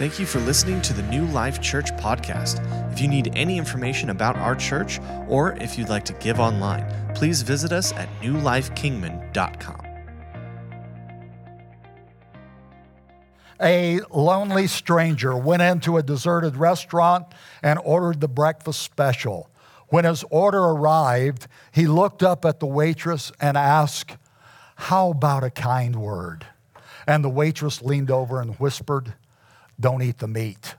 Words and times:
Thank 0.00 0.18
you 0.18 0.24
for 0.24 0.38
listening 0.40 0.80
to 0.80 0.94
the 0.94 1.02
New 1.02 1.26
Life 1.26 1.60
Church 1.60 1.92
podcast. 1.96 2.58
If 2.90 3.02
you 3.02 3.06
need 3.06 3.34
any 3.36 3.58
information 3.58 4.08
about 4.08 4.34
our 4.34 4.56
church 4.56 4.98
or 5.28 5.52
if 5.56 5.76
you'd 5.76 5.90
like 5.90 6.06
to 6.06 6.14
give 6.14 6.40
online, 6.40 6.86
please 7.14 7.42
visit 7.42 7.70
us 7.70 7.92
at 7.92 8.08
newlifekingman.com. 8.22 9.86
A 13.60 14.00
lonely 14.10 14.68
stranger 14.68 15.36
went 15.36 15.60
into 15.60 15.98
a 15.98 16.02
deserted 16.02 16.56
restaurant 16.56 17.26
and 17.62 17.78
ordered 17.84 18.22
the 18.22 18.28
breakfast 18.28 18.80
special. 18.80 19.50
When 19.88 20.06
his 20.06 20.24
order 20.30 20.64
arrived, 20.64 21.46
he 21.72 21.86
looked 21.86 22.22
up 22.22 22.46
at 22.46 22.58
the 22.58 22.66
waitress 22.66 23.32
and 23.38 23.54
asked, 23.58 24.16
How 24.76 25.10
about 25.10 25.44
a 25.44 25.50
kind 25.50 25.96
word? 25.96 26.46
And 27.06 27.22
the 27.22 27.28
waitress 27.28 27.82
leaned 27.82 28.10
over 28.10 28.40
and 28.40 28.54
whispered, 28.54 29.12
Don't 29.80 30.02
eat 30.02 30.18
the 30.18 30.28
meat. 30.28 30.74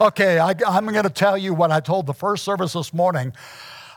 okay, 0.00 0.38
I, 0.38 0.50
am 0.50 0.86
going 0.86 1.02
to 1.02 1.10
tell 1.10 1.36
you 1.36 1.52
what 1.54 1.72
I 1.72 1.80
told 1.80 2.06
the 2.06 2.14
first 2.14 2.44
service 2.44 2.74
this 2.74 2.94
morning. 2.94 3.32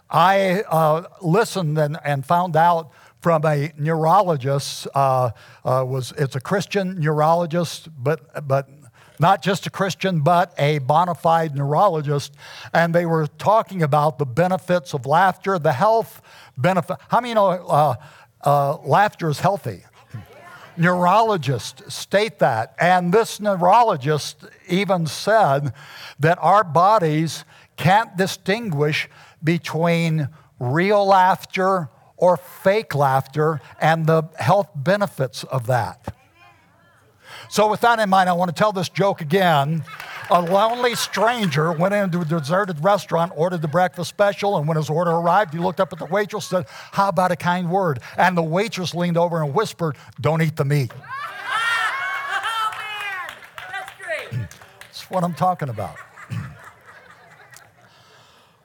I 0.10 0.64
uh, 0.64 1.04
listened 1.22 1.78
and, 1.78 2.00
and 2.04 2.26
found 2.26 2.56
out 2.56 2.90
from 3.22 3.46
a 3.46 3.72
neurologist. 3.78 4.88
Uh, 4.96 5.30
uh, 5.64 5.86
was 5.88 6.12
it's 6.18 6.36
a 6.36 6.42
Christian 6.42 7.00
neurologist, 7.00 7.90
but 8.04 8.48
but 8.48 8.68
not 9.22 9.44
just 9.44 9.68
a 9.68 9.70
Christian, 9.70 10.22
but 10.22 10.52
a 10.58 10.80
bona 10.80 11.14
fide 11.14 11.56
neurologist, 11.56 12.34
and 12.74 12.94
they 12.94 13.06
were 13.06 13.28
talking 13.28 13.84
about 13.84 14.18
the 14.18 14.26
benefits 14.26 14.96
of 14.96 15.06
laughter, 15.06 15.60
the 15.60 15.74
health 15.74 16.24
benefit. 16.58 16.98
How 17.08 17.22
many 17.22 17.36
know 17.36 17.50
uh, 17.50 17.96
uh, 18.44 18.78
laughter 18.78 19.30
is 19.30 19.40
healthy? 19.40 19.84
Neurologists 20.76 21.94
state 21.94 22.40
that, 22.40 22.74
and 22.80 23.14
this 23.14 23.40
neurologist 23.40 24.44
even 24.68 25.06
said 25.06 25.72
that 26.20 26.40
our 26.42 26.64
bodies 26.64 27.46
can't 27.78 28.18
distinguish 28.18 29.08
between 29.44 30.30
real 30.60 31.06
laughter 31.06 31.90
or 32.18 32.38
fake 32.38 32.96
laughter 32.96 33.62
and 33.80 34.08
the 34.08 34.24
health 34.40 34.70
benefits 34.76 35.44
of 35.44 35.68
that. 35.68 36.16
So, 37.52 37.70
with 37.70 37.82
that 37.82 38.00
in 38.00 38.10
mind, 38.10 38.30
I 38.30 38.34
want 38.34 38.48
to 38.48 38.56
tell 38.56 38.72
this 38.72 38.88
joke 38.88 39.20
again. 39.20 39.84
A 40.30 40.42
lonely 40.42 40.96
stranger 40.96 41.74
went 41.74 41.94
into 41.94 42.22
a 42.22 42.26
deserted 42.26 42.82
restaurant, 42.82 43.34
ordered 43.36 43.62
the 43.62 43.68
breakfast 43.68 44.10
special, 44.10 44.56
and 44.56 44.70
when 44.70 44.78
his 44.78 44.90
order 44.90 45.12
arrived, 45.12 45.54
he 45.54 45.60
looked 45.60 45.82
up 45.82 45.92
at 45.92 46.00
the 46.00 46.06
waitress 46.06 46.50
and 46.54 46.66
said, 46.66 46.74
How 46.94 47.10
about 47.10 47.34
a 47.34 47.36
kind 47.36 47.70
word? 47.70 48.00
And 48.16 48.38
the 48.38 48.42
waitress 48.42 48.96
leaned 48.96 49.18
over 49.18 49.44
and 49.44 49.54
whispered, 49.54 49.98
Don't 50.22 50.42
eat 50.42 50.56
the 50.56 50.64
meat. 50.64 50.94
Oh, 52.44 52.72
man. 52.78 53.36
That's 53.70 53.92
great. 54.02 54.50
That's 54.80 55.10
what 55.10 55.26
I'm 55.26 55.34
talking 55.34 55.68
about. 55.68 55.98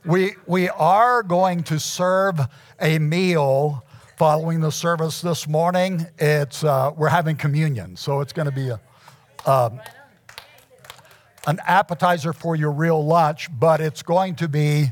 We, 0.05 0.37
we 0.47 0.69
are 0.69 1.25
going 1.25 1.65
to 1.65 1.81
serve 1.81 2.39
a 2.81 3.01
meal 3.01 3.85
following 4.17 4.61
the 4.61 4.73
service 4.73 5.21
this 5.21 5.47
morning. 5.47 6.07
It's, 6.19 6.65
uh, 6.65 6.93
we're 6.97 7.11
having 7.11 7.37
communion, 7.37 7.97
so 7.97 8.21
it's 8.21 8.33
going 8.33 8.47
to 8.47 8.53
be 8.53 8.71
a, 8.71 8.81
um, 9.45 9.79
an 11.47 11.61
appetizer 11.67 12.33
for 12.33 12.57
your 12.57 12.73
real 12.73 13.05
lunch, 13.05 13.49
but 13.59 13.81
it's 13.81 14.03
going 14.03 14.35
to 14.37 14.49
be 14.49 14.87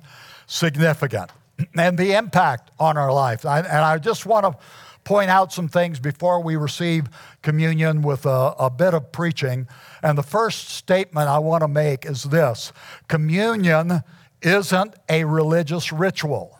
significant. 0.47 1.31
And 1.75 1.97
the 1.97 2.13
impact 2.13 2.71
on 2.79 2.99
our 2.99 3.13
life. 3.13 3.47
I, 3.47 3.61
and 3.61 3.67
I 3.67 3.97
just 3.97 4.27
want 4.27 4.45
to 4.45 4.59
point 5.05 5.31
out 5.31 5.53
some 5.53 5.69
things 5.69 6.01
before 6.01 6.43
we 6.43 6.57
receive 6.57 7.07
communion 7.41 8.03
with 8.03 8.27
a, 8.27 8.55
a 8.59 8.69
bit 8.69 8.93
of 8.93 9.11
preaching. 9.11 9.69
And 10.03 10.19
the 10.19 10.23
first 10.23 10.69
statement 10.69 11.29
I 11.29 11.39
want 11.39 11.63
to 11.63 11.69
make 11.69 12.05
is 12.05 12.25
this 12.25 12.73
communion 13.09 14.03
isn't 14.43 14.95
a 15.09 15.25
religious 15.25 15.93
ritual. 15.93 16.59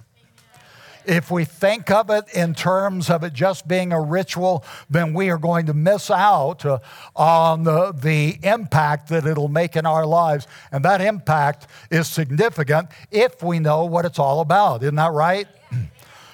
If 1.07 1.31
we 1.31 1.45
think 1.45 1.91
of 1.91 2.11
it 2.11 2.25
in 2.35 2.55
terms 2.55 3.11
of 3.11 3.25
it 3.25 3.33
just 3.33 3.69
being 3.69 3.93
a 3.93 4.01
ritual, 4.01 4.65
then 4.89 5.13
we 5.13 5.31
are 5.31 5.39
going 5.39 5.67
to 5.67 5.75
miss 5.75 6.11
out 6.11 6.65
uh, 6.65 6.79
on 7.15 7.65
the, 7.65 7.93
the 7.93 8.39
impact 8.43 9.09
that 9.09 9.27
it'll 9.27 9.49
make 9.49 9.77
in 9.77 9.87
our 9.87 10.07
lives. 10.07 10.47
And 10.73 10.85
that 10.85 11.01
impact 11.01 11.67
is 11.91 12.09
significant 12.09 12.89
if 13.11 13.43
we 13.43 13.59
know 13.59 13.85
what 13.85 14.05
it's 14.05 14.19
all 14.19 14.41
about. 14.41 14.83
Isn't 14.83 14.97
that 14.97 15.13
right? 15.13 15.47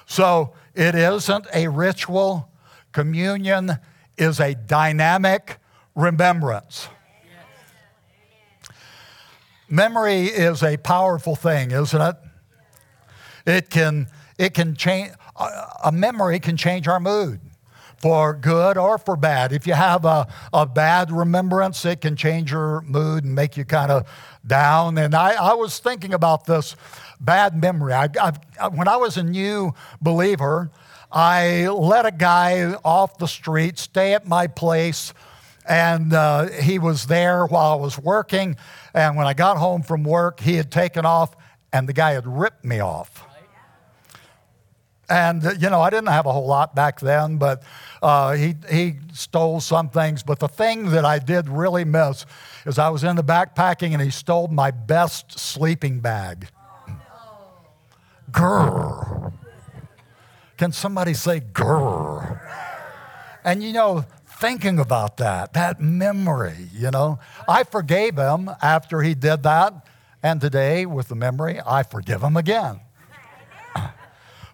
So 0.07 0.51
it 0.75 0.93
isn't 0.93 1.47
a 1.53 1.69
ritual. 1.69 2.49
Communion 2.91 3.77
is 4.17 4.41
a 4.41 4.53
dynamic 4.55 5.57
remembrance. 5.95 6.89
Memory 9.69 10.25
is 10.25 10.63
a 10.63 10.75
powerful 10.75 11.37
thing, 11.37 11.71
isn't 11.71 12.01
it? 12.01 12.15
It 13.45 13.69
can, 13.69 14.07
it 14.41 14.55
can 14.55 14.75
change, 14.75 15.11
a 15.83 15.91
memory 15.91 16.39
can 16.39 16.57
change 16.57 16.87
our 16.87 16.99
mood 16.99 17.39
for 17.97 18.33
good 18.33 18.75
or 18.75 18.97
for 18.97 19.15
bad. 19.15 19.53
If 19.53 19.67
you 19.67 19.75
have 19.75 20.03
a, 20.03 20.27
a 20.51 20.65
bad 20.65 21.11
remembrance, 21.11 21.85
it 21.85 22.01
can 22.01 22.15
change 22.15 22.51
your 22.51 22.81
mood 22.81 23.23
and 23.23 23.35
make 23.35 23.55
you 23.55 23.65
kind 23.65 23.91
of 23.91 24.07
down. 24.45 24.97
And 24.97 25.13
I, 25.13 25.33
I 25.33 25.53
was 25.53 25.77
thinking 25.77 26.15
about 26.15 26.45
this 26.45 26.75
bad 27.19 27.61
memory. 27.61 27.93
I, 27.93 28.09
I, 28.59 28.67
when 28.69 28.87
I 28.87 28.97
was 28.97 29.17
a 29.17 29.23
new 29.23 29.75
believer, 30.01 30.71
I 31.11 31.67
let 31.67 32.07
a 32.07 32.11
guy 32.11 32.73
off 32.83 33.19
the 33.19 33.27
street 33.27 33.77
stay 33.77 34.15
at 34.15 34.27
my 34.27 34.47
place, 34.47 35.13
and 35.69 36.13
uh, 36.13 36.47
he 36.47 36.79
was 36.79 37.05
there 37.05 37.45
while 37.45 37.73
I 37.73 37.75
was 37.75 37.99
working. 37.99 38.57
And 38.95 39.15
when 39.15 39.27
I 39.27 39.35
got 39.35 39.57
home 39.57 39.83
from 39.83 40.03
work, 40.03 40.39
he 40.39 40.55
had 40.55 40.71
taken 40.71 41.05
off, 41.05 41.35
and 41.71 41.87
the 41.87 41.93
guy 41.93 42.13
had 42.13 42.25
ripped 42.25 42.65
me 42.65 42.79
off. 42.79 43.27
And, 45.11 45.45
uh, 45.45 45.51
you 45.59 45.69
know, 45.69 45.81
I 45.81 45.89
didn't 45.89 46.07
have 46.07 46.25
a 46.25 46.31
whole 46.31 46.47
lot 46.47 46.73
back 46.73 47.01
then, 47.01 47.35
but 47.35 47.63
uh, 48.01 48.31
he, 48.31 48.55
he 48.71 48.95
stole 49.11 49.59
some 49.59 49.89
things. 49.89 50.23
But 50.23 50.39
the 50.39 50.47
thing 50.47 50.91
that 50.91 51.03
I 51.03 51.19
did 51.19 51.49
really 51.49 51.83
miss 51.83 52.25
is 52.65 52.79
I 52.79 52.87
was 52.87 53.03
in 53.03 53.17
the 53.17 53.23
backpacking 53.23 53.91
and 53.91 54.01
he 54.01 54.09
stole 54.09 54.47
my 54.47 54.71
best 54.71 55.37
sleeping 55.37 55.99
bag. 55.99 56.47
Grrr. 58.31 59.33
Can 60.55 60.71
somebody 60.71 61.13
say 61.13 61.41
grrr? 61.41 62.39
And, 63.43 63.61
you 63.61 63.73
know, 63.73 64.05
thinking 64.39 64.79
about 64.79 65.17
that, 65.17 65.51
that 65.51 65.81
memory, 65.81 66.69
you 66.73 66.89
know, 66.89 67.19
I 67.49 67.63
forgave 67.63 68.15
him 68.15 68.49
after 68.61 69.01
he 69.01 69.13
did 69.13 69.43
that. 69.43 69.73
And 70.23 70.39
today, 70.39 70.85
with 70.85 71.09
the 71.09 71.15
memory, 71.15 71.59
I 71.65 71.83
forgive 71.83 72.23
him 72.23 72.37
again. 72.37 72.79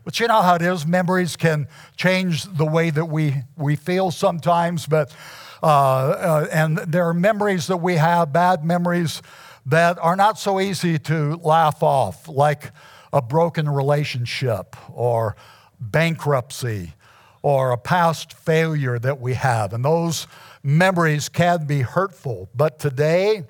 But 0.08 0.22
you 0.22 0.28
know 0.30 0.42
how 0.42 0.56
it 0.56 0.62
is. 0.62 0.88
Memories 0.88 1.36
can 1.36 1.68
change 1.98 2.44
the 2.44 2.66
way 2.66 2.92
that 2.92 3.04
we, 3.04 3.44
we 3.58 3.76
feel 3.76 4.10
sometimes. 4.10 4.86
But, 4.86 5.14
uh, 5.62 5.66
uh, 5.66 6.48
and 6.50 6.78
there 6.78 7.10
are 7.10 7.14
memories 7.14 7.68
that 7.68 7.76
we 7.76 7.96
have, 7.96 8.32
bad 8.32 8.64
memories 8.64 9.22
that 9.66 10.00
are 10.00 10.16
not 10.16 10.40
so 10.40 10.62
easy 10.62 10.98
to 10.98 11.36
laugh 11.44 11.84
off, 11.84 12.30
like 12.30 12.72
a 13.12 13.22
broken 13.22 13.68
relationship 13.68 14.78
or 14.94 15.36
bankruptcy 15.78 16.94
or 17.42 17.72
a 17.72 17.78
past 17.78 18.32
failure 18.32 18.98
that 19.00 19.20
we 19.20 19.34
have. 19.34 19.74
And 19.74 19.84
those 19.84 20.26
memories 20.64 21.28
can 21.28 21.66
be 21.66 21.82
hurtful. 21.82 22.48
But 22.56 22.80
today, 22.80 23.44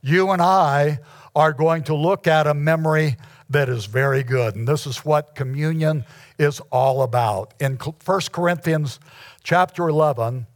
you 0.00 0.32
and 0.32 0.42
I 0.42 0.98
are 1.36 1.52
going 1.52 1.84
to 1.84 1.94
look 1.94 2.26
at 2.26 2.48
a 2.48 2.54
memory 2.54 3.18
that 3.52 3.68
is 3.68 3.86
very 3.86 4.22
good. 4.22 4.56
And 4.56 4.66
this 4.66 4.86
is 4.86 4.98
what 5.04 5.34
communion 5.34 6.04
is 6.38 6.60
all 6.70 7.02
about. 7.02 7.54
In 7.60 7.76
1 7.76 8.20
Corinthians 8.32 8.98
chapter 9.44 9.88
11, 9.88 10.46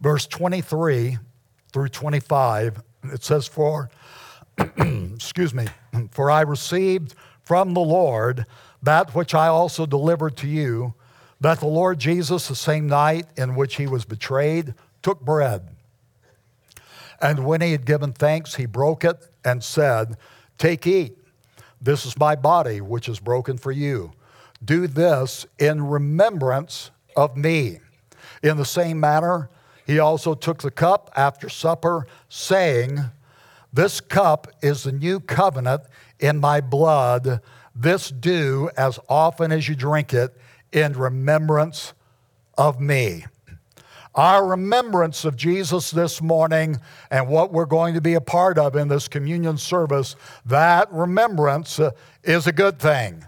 verse 0.00 0.26
23 0.26 1.18
through 1.72 1.88
25, 1.88 2.82
it 3.04 3.22
says, 3.22 3.46
For, 3.46 3.90
excuse 4.58 5.54
me, 5.54 5.66
for 6.10 6.30
I 6.30 6.40
received 6.42 7.14
from 7.42 7.74
the 7.74 7.80
Lord 7.80 8.46
that 8.82 9.14
which 9.14 9.34
I 9.34 9.46
also 9.46 9.86
delivered 9.86 10.36
to 10.38 10.48
you, 10.48 10.94
that 11.40 11.60
the 11.60 11.66
Lord 11.66 11.98
Jesus, 11.98 12.48
the 12.48 12.56
same 12.56 12.86
night 12.86 13.26
in 13.36 13.54
which 13.54 13.76
he 13.76 13.86
was 13.86 14.04
betrayed, 14.04 14.74
took 15.02 15.20
bread. 15.20 15.68
And 17.20 17.44
when 17.44 17.60
he 17.60 17.72
had 17.72 17.84
given 17.84 18.12
thanks, 18.12 18.56
he 18.56 18.66
broke 18.66 19.04
it 19.04 19.28
and 19.44 19.62
said, 19.62 20.16
Take, 20.58 20.86
eat. 20.86 21.18
This 21.82 22.06
is 22.06 22.16
my 22.16 22.36
body, 22.36 22.80
which 22.80 23.08
is 23.08 23.18
broken 23.18 23.58
for 23.58 23.72
you. 23.72 24.12
Do 24.64 24.86
this 24.86 25.44
in 25.58 25.88
remembrance 25.88 26.92
of 27.16 27.36
me. 27.36 27.80
In 28.40 28.56
the 28.56 28.64
same 28.64 29.00
manner, 29.00 29.50
he 29.84 29.98
also 29.98 30.34
took 30.34 30.62
the 30.62 30.70
cup 30.70 31.10
after 31.16 31.48
supper, 31.48 32.06
saying, 32.28 33.00
This 33.72 34.00
cup 34.00 34.46
is 34.62 34.84
the 34.84 34.92
new 34.92 35.18
covenant 35.18 35.82
in 36.20 36.38
my 36.38 36.60
blood. 36.60 37.40
This 37.74 38.10
do 38.10 38.70
as 38.76 39.00
often 39.08 39.50
as 39.50 39.68
you 39.68 39.74
drink 39.74 40.14
it 40.14 40.36
in 40.70 40.92
remembrance 40.92 41.94
of 42.56 42.80
me. 42.80 43.24
Our 44.14 44.46
remembrance 44.46 45.24
of 45.24 45.36
Jesus 45.36 45.90
this 45.90 46.20
morning 46.20 46.78
and 47.10 47.28
what 47.28 47.50
we're 47.50 47.64
going 47.64 47.94
to 47.94 48.00
be 48.02 48.14
a 48.14 48.20
part 48.20 48.58
of 48.58 48.76
in 48.76 48.88
this 48.88 49.08
communion 49.08 49.56
service, 49.56 50.16
that 50.44 50.92
remembrance 50.92 51.80
uh, 51.80 51.92
is 52.22 52.46
a 52.46 52.52
good 52.52 52.78
thing. 52.78 53.24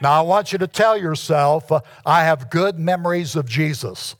Now, 0.00 0.12
I 0.12 0.20
want 0.22 0.52
you 0.52 0.58
to 0.58 0.68
tell 0.68 0.96
yourself, 0.96 1.72
uh, 1.72 1.80
I 2.06 2.24
have 2.24 2.48
good 2.48 2.78
memories 2.78 3.34
of 3.34 3.46
Jesus. 3.46 4.14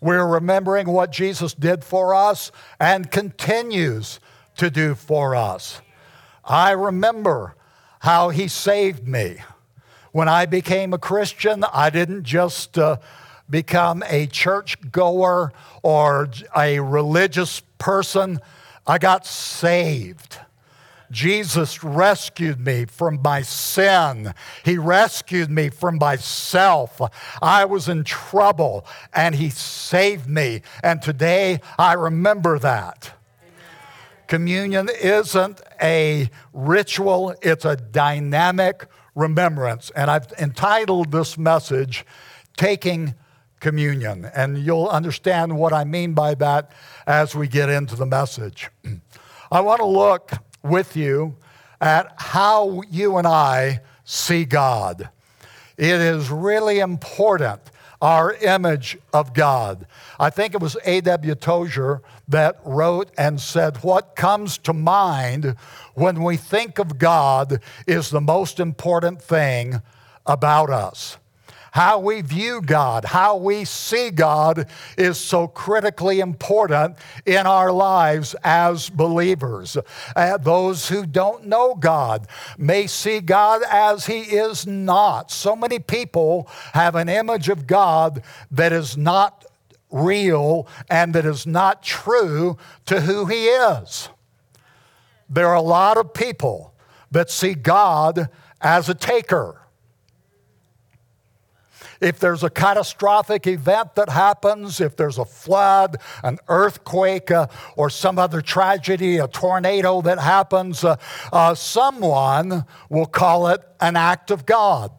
We're 0.00 0.26
remembering 0.26 0.88
what 0.88 1.12
Jesus 1.12 1.54
did 1.54 1.84
for 1.84 2.14
us 2.14 2.50
and 2.80 3.10
continues 3.10 4.18
to 4.56 4.70
do 4.70 4.94
for 4.94 5.36
us. 5.36 5.80
I 6.44 6.72
remember 6.72 7.54
how 8.00 8.30
he 8.30 8.48
saved 8.48 9.06
me. 9.06 9.36
When 10.10 10.28
I 10.28 10.46
became 10.46 10.92
a 10.92 10.98
Christian, 10.98 11.64
I 11.72 11.88
didn't 11.90 12.24
just 12.24 12.76
uh, 12.76 12.96
become 13.48 14.02
a 14.08 14.26
church 14.26 14.76
goer 14.90 15.52
or 15.82 16.28
a 16.56 16.80
religious 16.80 17.60
person, 17.78 18.40
I 18.86 18.98
got 18.98 19.26
saved. 19.26 20.38
Jesus 21.12 21.84
rescued 21.84 22.58
me 22.58 22.86
from 22.86 23.20
my 23.22 23.42
sin. 23.42 24.32
He 24.64 24.78
rescued 24.78 25.50
me 25.50 25.68
from 25.68 25.98
myself. 25.98 27.00
I 27.42 27.66
was 27.66 27.88
in 27.88 28.02
trouble 28.02 28.86
and 29.12 29.34
He 29.34 29.50
saved 29.50 30.26
me. 30.26 30.62
And 30.82 31.02
today 31.02 31.60
I 31.78 31.92
remember 31.92 32.58
that. 32.58 33.12
Communion 34.26 34.88
isn't 35.02 35.60
a 35.82 36.30
ritual, 36.54 37.34
it's 37.42 37.66
a 37.66 37.76
dynamic 37.76 38.86
remembrance. 39.14 39.90
And 39.94 40.10
I've 40.10 40.32
entitled 40.38 41.12
this 41.12 41.36
message, 41.36 42.06
Taking 42.56 43.14
Communion. 43.62 44.24
And 44.34 44.58
you'll 44.58 44.88
understand 44.88 45.56
what 45.56 45.72
I 45.72 45.84
mean 45.84 46.14
by 46.14 46.34
that 46.34 46.72
as 47.06 47.36
we 47.36 47.46
get 47.46 47.68
into 47.68 47.94
the 47.94 48.04
message. 48.04 48.68
I 49.52 49.60
want 49.60 49.78
to 49.80 49.86
look 49.86 50.32
with 50.64 50.96
you 50.96 51.36
at 51.80 52.12
how 52.16 52.82
you 52.90 53.18
and 53.18 53.26
I 53.26 53.80
see 54.04 54.44
God. 54.44 55.10
It 55.76 56.00
is 56.00 56.28
really 56.28 56.80
important, 56.80 57.60
our 58.00 58.34
image 58.34 58.98
of 59.12 59.32
God. 59.32 59.86
I 60.18 60.30
think 60.30 60.54
it 60.54 60.60
was 60.60 60.76
A.W. 60.84 61.34
Tozer 61.36 62.02
that 62.26 62.60
wrote 62.64 63.12
and 63.16 63.40
said, 63.40 63.76
What 63.84 64.16
comes 64.16 64.58
to 64.58 64.72
mind 64.72 65.54
when 65.94 66.24
we 66.24 66.36
think 66.36 66.80
of 66.80 66.98
God 66.98 67.60
is 67.86 68.10
the 68.10 68.20
most 68.20 68.58
important 68.58 69.22
thing 69.22 69.82
about 70.26 70.70
us. 70.70 71.16
How 71.72 71.98
we 71.98 72.20
view 72.20 72.60
God, 72.60 73.06
how 73.06 73.36
we 73.36 73.64
see 73.64 74.10
God 74.10 74.68
is 74.98 75.16
so 75.16 75.48
critically 75.48 76.20
important 76.20 76.98
in 77.24 77.46
our 77.46 77.72
lives 77.72 78.36
as 78.44 78.90
believers. 78.90 79.78
Uh, 80.14 80.36
those 80.36 80.90
who 80.90 81.06
don't 81.06 81.46
know 81.46 81.74
God 81.74 82.28
may 82.58 82.86
see 82.86 83.20
God 83.20 83.62
as 83.70 84.04
He 84.04 84.20
is 84.20 84.66
not. 84.66 85.30
So 85.30 85.56
many 85.56 85.78
people 85.78 86.46
have 86.74 86.94
an 86.94 87.08
image 87.08 87.48
of 87.48 87.66
God 87.66 88.22
that 88.50 88.74
is 88.74 88.98
not 88.98 89.46
real 89.90 90.68
and 90.90 91.14
that 91.14 91.24
is 91.24 91.46
not 91.46 91.82
true 91.82 92.58
to 92.84 93.00
who 93.00 93.24
He 93.24 93.46
is. 93.46 94.10
There 95.26 95.48
are 95.48 95.56
a 95.56 95.62
lot 95.62 95.96
of 95.96 96.12
people 96.12 96.74
that 97.10 97.30
see 97.30 97.54
God 97.54 98.28
as 98.60 98.90
a 98.90 98.94
taker 98.94 99.61
if 102.02 102.18
there's 102.18 102.42
a 102.42 102.50
catastrophic 102.50 103.46
event 103.46 103.94
that 103.94 104.08
happens, 104.08 104.80
if 104.80 104.96
there's 104.96 105.18
a 105.18 105.24
flood, 105.24 105.98
an 106.24 106.38
earthquake, 106.48 107.30
uh, 107.30 107.46
or 107.76 107.88
some 107.88 108.18
other 108.18 108.40
tragedy, 108.40 109.18
a 109.18 109.28
tornado 109.28 110.02
that 110.02 110.18
happens, 110.18 110.82
uh, 110.84 110.96
uh, 111.32 111.54
someone 111.54 112.64
will 112.88 113.06
call 113.06 113.46
it 113.48 113.60
an 113.80 113.96
act 113.96 114.30
of 114.30 114.44
God. 114.44 114.90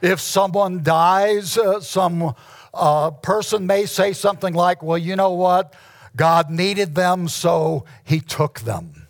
If 0.00 0.20
someone 0.20 0.82
dies, 0.82 1.58
uh, 1.58 1.80
some 1.80 2.34
uh, 2.72 3.10
person 3.10 3.66
may 3.66 3.86
say 3.86 4.12
something 4.12 4.54
like, 4.54 4.82
Well, 4.82 4.98
you 4.98 5.16
know 5.16 5.32
what? 5.32 5.74
God 6.16 6.50
needed 6.50 6.94
them, 6.94 7.26
so 7.26 7.84
he 8.04 8.20
took 8.20 8.60
them. 8.60 9.08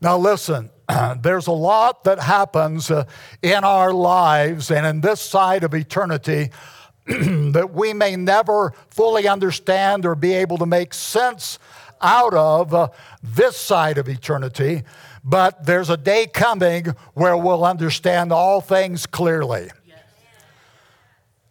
Now, 0.00 0.16
listen, 0.16 0.70
there's 1.20 1.46
a 1.46 1.52
lot 1.52 2.04
that 2.04 2.18
happens 2.18 2.90
uh, 2.90 3.04
in 3.42 3.64
our 3.64 3.92
lives 3.92 4.70
and 4.70 4.86
in 4.86 5.00
this 5.00 5.20
side 5.20 5.64
of 5.64 5.74
eternity 5.74 6.50
that 7.06 7.70
we 7.72 7.92
may 7.92 8.16
never 8.16 8.72
fully 8.88 9.28
understand 9.28 10.06
or 10.06 10.14
be 10.14 10.32
able 10.32 10.58
to 10.58 10.66
make 10.66 10.94
sense 10.94 11.58
out 12.00 12.34
of 12.34 12.74
uh, 12.74 12.88
this 13.22 13.56
side 13.56 13.98
of 13.98 14.08
eternity. 14.08 14.82
But 15.22 15.64
there's 15.64 15.90
a 15.90 15.96
day 15.96 16.26
coming 16.26 16.86
where 17.14 17.36
we'll 17.36 17.64
understand 17.64 18.32
all 18.32 18.60
things 18.60 19.06
clearly. 19.06 19.70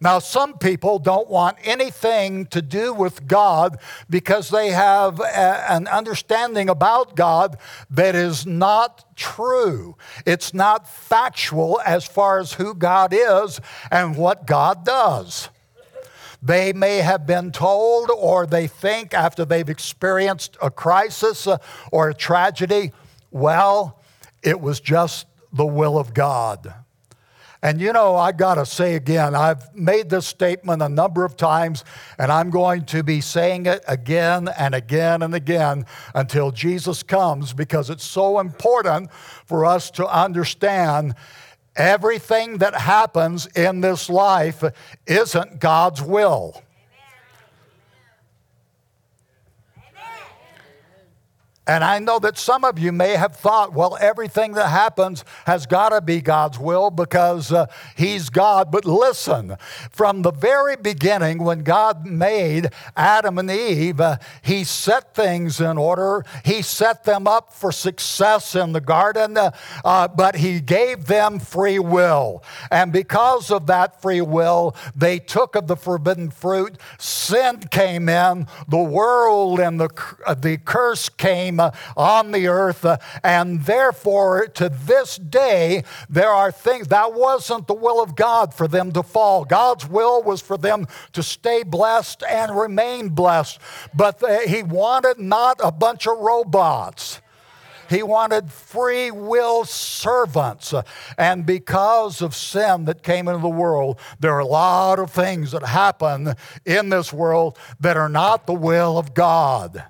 Now, 0.04 0.18
some 0.18 0.58
people 0.58 0.98
don't 0.98 1.30
want 1.30 1.56
anything 1.64 2.44
to 2.48 2.60
do 2.60 2.92
with 2.92 3.26
God 3.26 3.78
because 4.10 4.50
they 4.50 4.68
have 4.68 5.18
a, 5.18 5.72
an 5.72 5.88
understanding 5.88 6.68
about 6.68 7.16
God 7.16 7.56
that 7.88 8.14
is 8.14 8.44
not 8.44 9.16
true. 9.16 9.96
It's 10.26 10.52
not 10.52 10.86
factual 10.86 11.80
as 11.86 12.04
far 12.04 12.38
as 12.38 12.52
who 12.52 12.74
God 12.74 13.14
is 13.14 13.62
and 13.90 14.14
what 14.14 14.46
God 14.46 14.84
does. 14.84 15.48
They 16.42 16.74
may 16.74 16.98
have 16.98 17.26
been 17.26 17.50
told, 17.50 18.10
or 18.10 18.44
they 18.44 18.66
think 18.66 19.14
after 19.14 19.46
they've 19.46 19.70
experienced 19.70 20.58
a 20.60 20.70
crisis 20.70 21.46
uh, 21.46 21.56
or 21.90 22.10
a 22.10 22.14
tragedy, 22.14 22.92
well, 23.30 24.02
it 24.42 24.60
was 24.60 24.80
just 24.80 25.26
the 25.50 25.64
will 25.64 25.96
of 25.96 26.12
God. 26.12 26.83
And 27.64 27.80
you 27.80 27.94
know, 27.94 28.14
I 28.14 28.32
got 28.32 28.56
to 28.56 28.66
say 28.66 28.94
again, 28.94 29.34
I've 29.34 29.74
made 29.74 30.10
this 30.10 30.26
statement 30.26 30.82
a 30.82 30.88
number 30.90 31.24
of 31.24 31.34
times, 31.34 31.82
and 32.18 32.30
I'm 32.30 32.50
going 32.50 32.84
to 32.84 33.02
be 33.02 33.22
saying 33.22 33.64
it 33.64 33.82
again 33.88 34.48
and 34.58 34.74
again 34.74 35.22
and 35.22 35.34
again 35.34 35.86
until 36.14 36.50
Jesus 36.50 37.02
comes 37.02 37.54
because 37.54 37.88
it's 37.88 38.04
so 38.04 38.38
important 38.38 39.10
for 39.46 39.64
us 39.64 39.90
to 39.92 40.06
understand 40.06 41.14
everything 41.74 42.58
that 42.58 42.74
happens 42.74 43.46
in 43.56 43.80
this 43.80 44.10
life 44.10 44.62
isn't 45.06 45.58
God's 45.58 46.02
will. 46.02 46.63
And 51.66 51.82
I 51.82 51.98
know 51.98 52.18
that 52.18 52.36
some 52.36 52.62
of 52.62 52.78
you 52.78 52.92
may 52.92 53.16
have 53.16 53.36
thought, 53.36 53.72
well, 53.72 53.96
everything 53.98 54.52
that 54.52 54.68
happens 54.68 55.24
has 55.46 55.64
got 55.64 55.90
to 55.90 56.02
be 56.02 56.20
God's 56.20 56.58
will 56.58 56.90
because 56.90 57.52
uh, 57.52 57.66
He's 57.96 58.28
God. 58.28 58.70
But 58.70 58.84
listen, 58.84 59.56
from 59.90 60.20
the 60.20 60.30
very 60.30 60.76
beginning, 60.76 61.38
when 61.38 61.62
God 61.62 62.04
made 62.04 62.68
Adam 62.98 63.38
and 63.38 63.50
Eve, 63.50 63.98
uh, 63.98 64.18
He 64.42 64.62
set 64.64 65.14
things 65.14 65.58
in 65.58 65.78
order. 65.78 66.22
He 66.44 66.60
set 66.60 67.04
them 67.04 67.26
up 67.26 67.54
for 67.54 67.72
success 67.72 68.54
in 68.54 68.72
the 68.72 68.82
garden, 68.82 69.38
uh, 69.38 69.52
uh 69.86 70.08
but 70.08 70.36
He 70.36 70.60
gave 70.60 71.06
them 71.06 71.38
free 71.38 71.78
will. 71.78 72.42
And 72.70 72.92
because 72.92 73.50
of 73.50 73.66
that 73.68 74.02
free 74.02 74.20
will, 74.20 74.76
they 74.94 75.18
took 75.18 75.56
of 75.56 75.66
the 75.66 75.76
forbidden 75.76 76.30
fruit. 76.30 76.76
Sin 76.98 77.60
came 77.70 78.10
in, 78.10 78.48
the 78.68 78.76
world 78.76 79.60
and 79.60 79.80
the, 79.80 79.88
uh, 80.26 80.34
the 80.34 80.58
curse 80.58 81.08
came 81.08 81.53
uh, 81.60 81.70
on 81.96 82.32
the 82.32 82.46
earth. 82.46 82.84
Uh, 82.84 82.98
and 83.22 83.62
therefore, 83.62 84.46
to 84.48 84.68
this 84.68 85.16
day, 85.16 85.84
there 86.08 86.30
are 86.30 86.52
things 86.52 86.88
that 86.88 87.14
wasn't 87.14 87.66
the 87.66 87.74
will 87.74 88.02
of 88.02 88.16
God 88.16 88.54
for 88.54 88.68
them 88.68 88.92
to 88.92 89.02
fall. 89.02 89.44
God's 89.44 89.86
will 89.86 90.22
was 90.22 90.40
for 90.40 90.56
them 90.56 90.86
to 91.12 91.22
stay 91.22 91.62
blessed 91.62 92.22
and 92.28 92.56
remain 92.56 93.08
blessed. 93.08 93.58
But 93.94 94.22
He 94.46 94.62
wanted 94.62 95.18
not 95.18 95.60
a 95.62 95.72
bunch 95.72 96.06
of 96.06 96.18
robots. 96.18 97.20
He 97.88 98.02
wanted 98.02 98.50
free 98.50 99.10
will 99.10 99.64
servants. 99.64 100.74
And 101.18 101.44
because 101.44 102.22
of 102.22 102.34
sin 102.34 102.86
that 102.86 103.02
came 103.02 103.28
into 103.28 103.40
the 103.40 103.48
world, 103.48 103.98
there 104.20 104.34
are 104.34 104.40
a 104.40 104.46
lot 104.46 104.98
of 104.98 105.10
things 105.10 105.52
that 105.52 105.62
happen 105.62 106.34
in 106.64 106.88
this 106.88 107.12
world 107.12 107.58
that 107.80 107.96
are 107.96 108.08
not 108.08 108.46
the 108.46 108.54
will 108.54 108.98
of 108.98 109.14
God. 109.14 109.84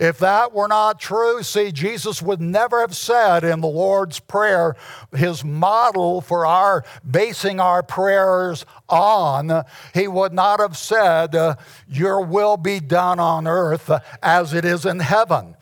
If 0.00 0.16
that 0.20 0.54
were 0.54 0.66
not 0.66 0.98
true, 0.98 1.42
see, 1.42 1.70
Jesus 1.72 2.22
would 2.22 2.40
never 2.40 2.80
have 2.80 2.96
said 2.96 3.44
in 3.44 3.60
the 3.60 3.68
Lord's 3.68 4.18
Prayer, 4.18 4.74
his 5.14 5.44
model 5.44 6.22
for 6.22 6.46
our 6.46 6.84
basing 7.08 7.60
our 7.60 7.82
prayers 7.82 8.64
on, 8.88 9.64
he 9.92 10.08
would 10.08 10.32
not 10.32 10.58
have 10.58 10.78
said, 10.78 11.34
uh, 11.34 11.56
Your 11.86 12.22
will 12.22 12.56
be 12.56 12.80
done 12.80 13.20
on 13.20 13.46
earth 13.46 13.90
as 14.22 14.54
it 14.54 14.64
is 14.64 14.86
in 14.86 15.00
heaven. 15.00 15.54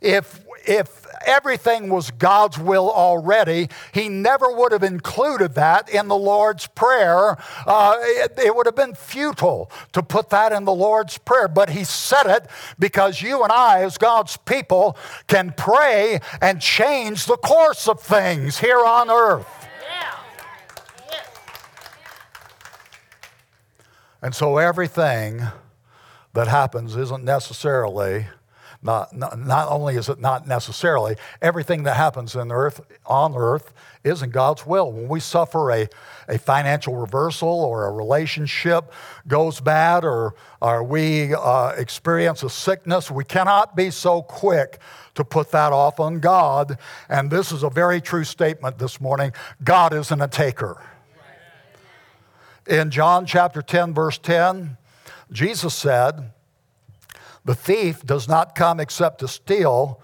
If 0.00 0.44
if 0.66 1.03
everything 1.26 1.88
was 1.88 2.10
God's 2.10 2.58
will 2.58 2.90
already, 2.90 3.68
he 3.92 4.08
never 4.08 4.50
would 4.50 4.72
have 4.72 4.82
included 4.82 5.54
that 5.54 5.88
in 5.88 6.08
the 6.08 6.16
Lord's 6.16 6.66
Prayer. 6.66 7.36
Uh, 7.66 7.96
it, 8.00 8.32
it 8.38 8.54
would 8.54 8.66
have 8.66 8.76
been 8.76 8.94
futile 8.94 9.70
to 9.92 10.02
put 10.02 10.30
that 10.30 10.52
in 10.52 10.64
the 10.64 10.74
Lord's 10.74 11.18
Prayer, 11.18 11.48
but 11.48 11.70
he 11.70 11.84
said 11.84 12.26
it 12.26 12.48
because 12.78 13.20
you 13.22 13.42
and 13.42 13.52
I, 13.52 13.82
as 13.82 13.98
God's 13.98 14.36
people, 14.36 14.96
can 15.26 15.54
pray 15.56 16.20
and 16.40 16.60
change 16.60 17.26
the 17.26 17.36
course 17.36 17.88
of 17.88 18.00
things 18.00 18.58
here 18.58 18.84
on 18.84 19.10
earth. 19.10 19.46
And 24.24 24.34
so 24.34 24.56
everything 24.56 25.42
that 26.32 26.48
happens 26.48 26.96
isn't 26.96 27.24
necessarily 27.24 28.26
not, 28.84 29.16
not, 29.16 29.38
not 29.38 29.68
only 29.70 29.96
is 29.96 30.10
it 30.10 30.20
not 30.20 30.46
necessarily 30.46 31.16
everything 31.40 31.84
that 31.84 31.96
happens 31.96 32.36
in 32.36 32.52
earth 32.52 32.82
on 33.06 33.34
earth 33.34 33.72
isn't 34.04 34.30
God's 34.30 34.66
will. 34.66 34.92
When 34.92 35.08
we 35.08 35.20
suffer 35.20 35.70
a, 35.70 35.88
a 36.28 36.38
financial 36.38 36.94
reversal 36.94 37.48
or 37.48 37.86
a 37.86 37.90
relationship 37.90 38.92
goes 39.26 39.58
bad 39.58 40.04
or, 40.04 40.34
or 40.60 40.84
we 40.84 41.34
uh, 41.34 41.70
experience 41.70 42.42
a 42.42 42.50
sickness, 42.50 43.10
we 43.10 43.24
cannot 43.24 43.74
be 43.74 43.90
so 43.90 44.20
quick 44.20 44.78
to 45.14 45.24
put 45.24 45.50
that 45.52 45.72
off 45.72 45.98
on 45.98 46.20
God. 46.20 46.78
And 47.08 47.30
this 47.30 47.52
is 47.52 47.62
a 47.62 47.70
very 47.70 48.02
true 48.02 48.24
statement 48.24 48.78
this 48.78 49.00
morning 49.00 49.32
God 49.64 49.94
isn't 49.94 50.20
a 50.20 50.28
taker. 50.28 50.82
In 52.66 52.90
John 52.90 53.24
chapter 53.24 53.62
10, 53.62 53.94
verse 53.94 54.18
10, 54.18 54.76
Jesus 55.32 55.74
said, 55.74 56.33
The 57.44 57.54
thief 57.54 58.04
does 58.04 58.28
not 58.28 58.54
come 58.54 58.80
except 58.80 59.20
to 59.20 59.28
steal, 59.28 60.00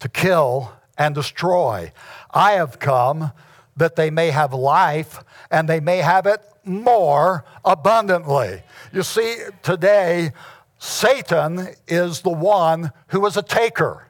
to 0.00 0.08
kill, 0.08 0.72
and 0.98 1.14
destroy. 1.14 1.92
I 2.32 2.52
have 2.52 2.78
come 2.78 3.32
that 3.76 3.96
they 3.96 4.10
may 4.10 4.30
have 4.30 4.52
life 4.52 5.24
and 5.50 5.68
they 5.68 5.80
may 5.80 5.98
have 5.98 6.26
it 6.26 6.40
more 6.64 7.44
abundantly. 7.64 8.62
You 8.92 9.02
see, 9.02 9.36
today, 9.62 10.32
Satan 10.78 11.68
is 11.88 12.20
the 12.20 12.30
one 12.30 12.92
who 13.08 13.24
is 13.26 13.36
a 13.36 13.42
taker. 13.42 14.08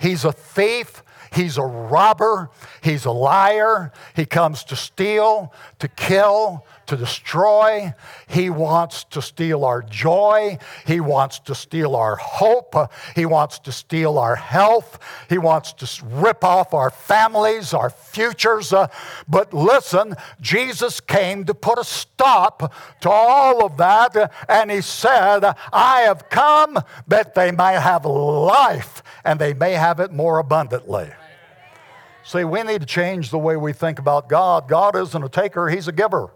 He's 0.00 0.24
a 0.24 0.32
thief. 0.32 1.02
He's 1.32 1.58
a 1.58 1.62
robber. 1.62 2.50
He's 2.82 3.04
a 3.04 3.10
liar. 3.10 3.92
He 4.16 4.26
comes 4.26 4.64
to 4.64 4.76
steal, 4.76 5.52
to 5.78 5.88
kill, 5.88 6.66
to 6.90 6.96
destroy. 6.96 7.94
He 8.28 8.50
wants 8.50 9.04
to 9.04 9.22
steal 9.22 9.64
our 9.64 9.80
joy. 9.80 10.58
He 10.86 10.98
wants 10.98 11.38
to 11.40 11.54
steal 11.54 11.94
our 11.94 12.16
hope. 12.16 12.74
He 13.14 13.26
wants 13.26 13.60
to 13.60 13.72
steal 13.72 14.18
our 14.18 14.34
health. 14.34 14.98
He 15.28 15.38
wants 15.38 15.72
to 15.74 16.04
rip 16.04 16.42
off 16.42 16.74
our 16.74 16.90
families, 16.90 17.72
our 17.72 17.90
futures. 17.90 18.72
Uh, 18.72 18.88
but 19.28 19.54
listen, 19.54 20.16
Jesus 20.40 20.98
came 21.00 21.44
to 21.44 21.54
put 21.54 21.78
a 21.78 21.84
stop 21.84 22.74
to 23.02 23.08
all 23.08 23.64
of 23.64 23.76
that. 23.76 24.16
uh, 24.16 24.28
And 24.48 24.68
he 24.68 24.80
said, 24.80 25.44
I 25.72 26.00
have 26.00 26.28
come 26.28 26.76
that 27.06 27.36
they 27.36 27.52
may 27.52 27.74
have 27.74 28.04
life 28.04 29.04
and 29.24 29.38
they 29.38 29.54
may 29.54 29.74
have 29.74 30.00
it 30.00 30.10
more 30.12 30.40
abundantly. 30.40 31.12
See, 32.24 32.42
we 32.42 32.64
need 32.64 32.80
to 32.80 32.86
change 32.86 33.30
the 33.30 33.38
way 33.38 33.56
we 33.56 33.72
think 33.72 34.00
about 34.00 34.28
God. 34.28 34.68
God 34.68 34.96
isn't 34.96 35.22
a 35.22 35.28
taker, 35.28 35.68
He's 35.68 35.86
a 35.86 35.92
giver. 35.92 36.30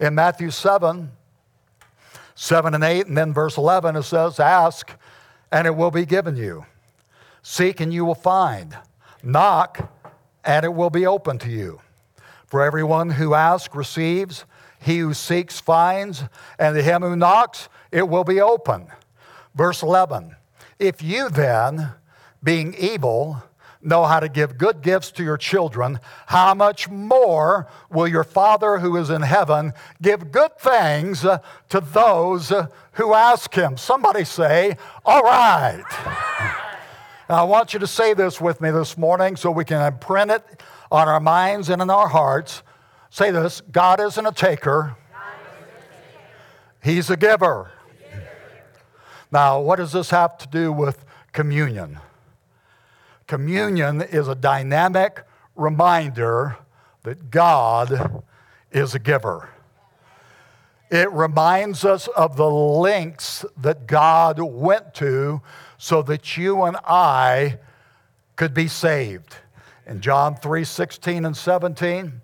In 0.00 0.14
Matthew 0.14 0.50
7, 0.50 1.10
7 2.34 2.74
and 2.74 2.84
8, 2.84 3.06
and 3.08 3.16
then 3.16 3.32
verse 3.32 3.56
11, 3.56 3.96
it 3.96 4.04
says, 4.04 4.38
Ask, 4.38 4.92
and 5.50 5.66
it 5.66 5.74
will 5.74 5.90
be 5.90 6.06
given 6.06 6.36
you. 6.36 6.66
Seek, 7.42 7.80
and 7.80 7.92
you 7.92 8.04
will 8.04 8.14
find. 8.14 8.76
Knock, 9.22 9.90
and 10.44 10.64
it 10.64 10.72
will 10.72 10.90
be 10.90 11.06
open 11.06 11.38
to 11.38 11.50
you. 11.50 11.80
For 12.46 12.62
everyone 12.62 13.10
who 13.10 13.34
asks 13.34 13.74
receives, 13.74 14.44
he 14.80 15.00
who 15.00 15.14
seeks 15.14 15.60
finds, 15.60 16.24
and 16.58 16.76
to 16.76 16.82
him 16.82 17.02
who 17.02 17.16
knocks, 17.16 17.68
it 17.90 18.08
will 18.08 18.24
be 18.24 18.40
open. 18.40 18.86
Verse 19.54 19.82
11 19.82 20.36
If 20.78 21.02
you 21.02 21.28
then, 21.28 21.90
being 22.42 22.74
evil, 22.74 23.42
know 23.82 24.04
how 24.04 24.20
to 24.20 24.28
give 24.28 24.58
good 24.58 24.82
gifts 24.82 25.10
to 25.12 25.24
your 25.24 25.36
children, 25.36 26.00
how 26.26 26.54
much 26.54 26.88
more 26.88 27.68
will 27.90 28.08
your 28.08 28.24
Father 28.24 28.78
who 28.78 28.96
is 28.96 29.10
in 29.10 29.22
heaven 29.22 29.72
give 30.02 30.32
good 30.32 30.58
things 30.58 31.24
uh, 31.24 31.38
to 31.68 31.80
those 31.80 32.50
uh, 32.50 32.66
who 32.92 33.14
ask 33.14 33.54
him? 33.54 33.76
Somebody 33.76 34.24
say, 34.24 34.76
All 35.04 35.22
right. 35.22 35.84
Now, 37.28 37.36
I 37.36 37.42
want 37.42 37.74
you 37.74 37.78
to 37.80 37.86
say 37.86 38.14
this 38.14 38.40
with 38.40 38.60
me 38.60 38.70
this 38.70 38.96
morning 38.96 39.36
so 39.36 39.50
we 39.50 39.64
can 39.64 39.82
imprint 39.82 40.30
it 40.30 40.42
on 40.90 41.08
our 41.08 41.20
minds 41.20 41.68
and 41.68 41.82
in 41.82 41.90
our 41.90 42.08
hearts. 42.08 42.62
Say 43.10 43.30
this 43.30 43.60
God 43.60 44.00
isn't 44.00 44.26
a 44.26 44.32
taker, 44.32 44.96
He's 46.82 47.10
a 47.10 47.16
giver. 47.16 47.72
Now, 49.30 49.60
what 49.60 49.76
does 49.76 49.92
this 49.92 50.08
have 50.10 50.38
to 50.38 50.48
do 50.48 50.72
with 50.72 51.04
communion? 51.32 51.98
Communion 53.28 54.00
is 54.00 54.26
a 54.26 54.34
dynamic 54.34 55.22
reminder 55.54 56.56
that 57.02 57.30
God 57.30 58.24
is 58.72 58.94
a 58.94 58.98
giver. 58.98 59.50
It 60.90 61.12
reminds 61.12 61.84
us 61.84 62.08
of 62.08 62.38
the 62.38 62.48
lengths 62.48 63.44
that 63.58 63.86
God 63.86 64.40
went 64.40 64.94
to 64.94 65.42
so 65.76 66.00
that 66.02 66.38
you 66.38 66.62
and 66.62 66.78
I 66.84 67.58
could 68.34 68.54
be 68.54 68.66
saved. 68.66 69.36
In 69.86 70.00
John 70.00 70.34
3 70.34 70.64
16 70.64 71.26
and 71.26 71.36
17, 71.36 72.22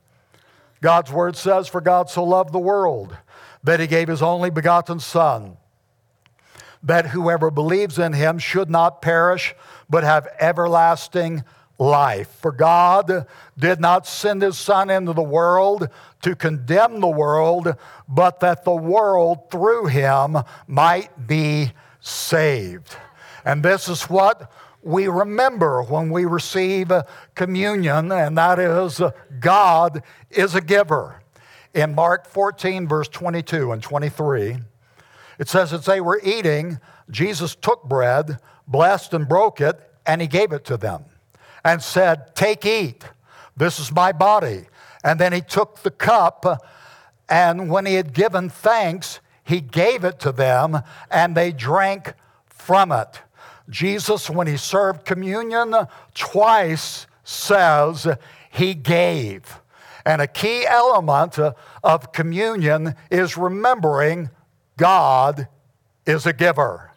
God's 0.80 1.12
word 1.12 1.37
says, 1.37 1.68
For 1.68 1.82
God 1.82 2.08
so 2.08 2.25
loved 2.25 2.52
the 2.52 2.58
world 2.58 3.14
that 3.62 3.78
he 3.78 3.87
gave 3.87 4.08
his 4.08 4.23
only 4.23 4.49
begotten 4.49 5.00
Son, 5.00 5.58
that 6.82 7.08
whoever 7.08 7.50
believes 7.50 7.99
in 7.99 8.14
him 8.14 8.38
should 8.38 8.70
not 8.70 9.02
perish, 9.02 9.54
but 9.88 10.04
have 10.04 10.28
everlasting 10.38 11.44
life. 11.78 12.28
For 12.40 12.52
God 12.52 13.26
did 13.58 13.80
not 13.80 14.06
send 14.06 14.42
his 14.42 14.56
Son 14.56 14.90
into 14.90 15.12
the 15.12 15.22
world 15.22 15.88
to 16.22 16.36
condemn 16.36 17.00
the 17.00 17.08
world, 17.08 17.76
but 18.08 18.40
that 18.40 18.64
the 18.64 18.74
world 18.74 19.50
through 19.50 19.86
him 19.86 20.38
might 20.66 21.26
be 21.26 21.72
saved. 22.00 22.96
And 23.44 23.62
this 23.62 23.88
is 23.88 24.04
what 24.04 24.50
we 24.82 25.08
remember 25.08 25.82
when 25.82 26.10
we 26.10 26.26
receive 26.26 26.92
communion, 27.34 28.12
and 28.12 28.38
that 28.38 28.58
is 28.58 29.00
God 29.40 30.02
is 30.30 30.54
a 30.54 30.60
giver. 30.60 31.22
In 31.72 31.94
Mark 31.94 32.28
14, 32.28 32.86
verse 32.86 33.08
22 33.08 33.72
and 33.72 33.82
23, 33.82 34.58
it 35.38 35.48
says, 35.48 35.72
As 35.72 35.86
they 35.86 36.00
were 36.00 36.20
eating, 36.22 36.78
Jesus 37.10 37.56
took 37.56 37.82
bread, 37.82 38.38
blessed 38.66 39.14
and 39.14 39.28
broke 39.28 39.61
it, 39.61 39.80
and 40.06 40.21
he 40.21 40.26
gave 40.26 40.52
it 40.52 40.64
to 40.66 40.76
them 40.76 41.04
and 41.64 41.83
said, 41.83 42.35
Take, 42.35 42.64
eat. 42.66 43.04
This 43.56 43.78
is 43.78 43.92
my 43.92 44.12
body. 44.12 44.66
And 45.02 45.18
then 45.18 45.33
he 45.33 45.40
took 45.40 45.83
the 45.83 45.90
cup, 45.90 46.62
and 47.28 47.71
when 47.71 47.87
he 47.87 47.94
had 47.94 48.12
given 48.12 48.49
thanks, 48.49 49.21
he 49.44 49.61
gave 49.61 50.04
it 50.04 50.18
to 50.21 50.33
them, 50.33 50.80
and 51.11 51.37
they 51.37 51.52
drank 51.52 52.14
from 52.47 52.90
it. 52.90 53.21
Jesus, 53.68 54.30
when 54.30 54.47
he 54.47 54.56
served 54.56 55.04
communion, 55.04 55.75
twice 56.14 57.06
says 57.23 58.06
he 58.50 58.75
gave. 58.75 59.61
And 60.06 60.21
a 60.21 60.26
key 60.26 60.66
element 60.66 61.38
of 61.83 62.12
communion 62.12 62.94
is 63.11 63.37
remembering 63.37 64.30
God 64.76 65.49
is 66.06 66.26
a 66.26 66.33
giver. 66.33 66.93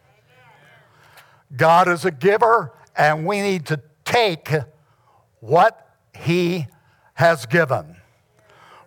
God 1.55 1.87
is 1.87 2.05
a 2.05 2.11
giver, 2.11 2.73
and 2.95 3.25
we 3.25 3.41
need 3.41 3.65
to 3.67 3.81
take 4.03 4.49
what 5.39 5.95
He 6.15 6.67
has 7.15 7.45
given. 7.45 7.97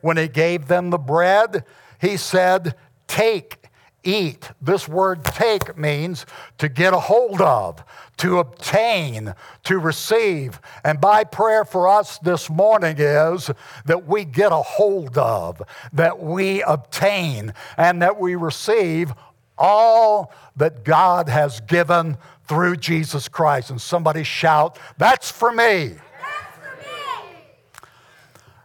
When 0.01 0.17
He 0.17 0.29
gave 0.29 0.67
them 0.67 0.91
the 0.91 0.99
bread, 0.99 1.65
He 2.01 2.17
said, 2.17 2.75
Take, 3.07 3.61
eat. 4.05 4.51
This 4.61 4.89
word 4.89 5.25
take 5.25 5.77
means 5.77 6.27
to 6.59 6.69
get 6.69 6.93
a 6.93 7.01
hold 7.01 7.41
of, 7.41 7.83
to 8.19 8.39
obtain, 8.39 9.35
to 9.65 9.79
receive. 9.79 10.61
And 10.85 11.01
my 11.01 11.25
prayer 11.25 11.65
for 11.65 11.89
us 11.89 12.19
this 12.19 12.49
morning 12.49 12.97
is 12.99 13.51
that 13.87 14.07
we 14.07 14.25
get 14.25 14.53
a 14.53 14.63
hold 14.63 15.19
of, 15.19 15.63
that 15.93 16.21
we 16.21 16.63
obtain, 16.63 17.53
and 17.77 18.01
that 18.03 18.19
we 18.19 18.35
receive 18.37 19.13
all 19.59 20.33
that 20.57 20.85
God 20.85 21.29
has 21.29 21.61
given 21.61 22.17
through 22.51 22.77
Jesus 22.77 23.29
Christ. 23.29 23.71
And 23.71 23.81
somebody 23.81 24.25
shout, 24.25 24.77
That's 24.99 25.31
for 25.31 25.53
me. 25.53 25.55
That's 25.57 26.01
for 26.57 26.77
me. 26.81 27.39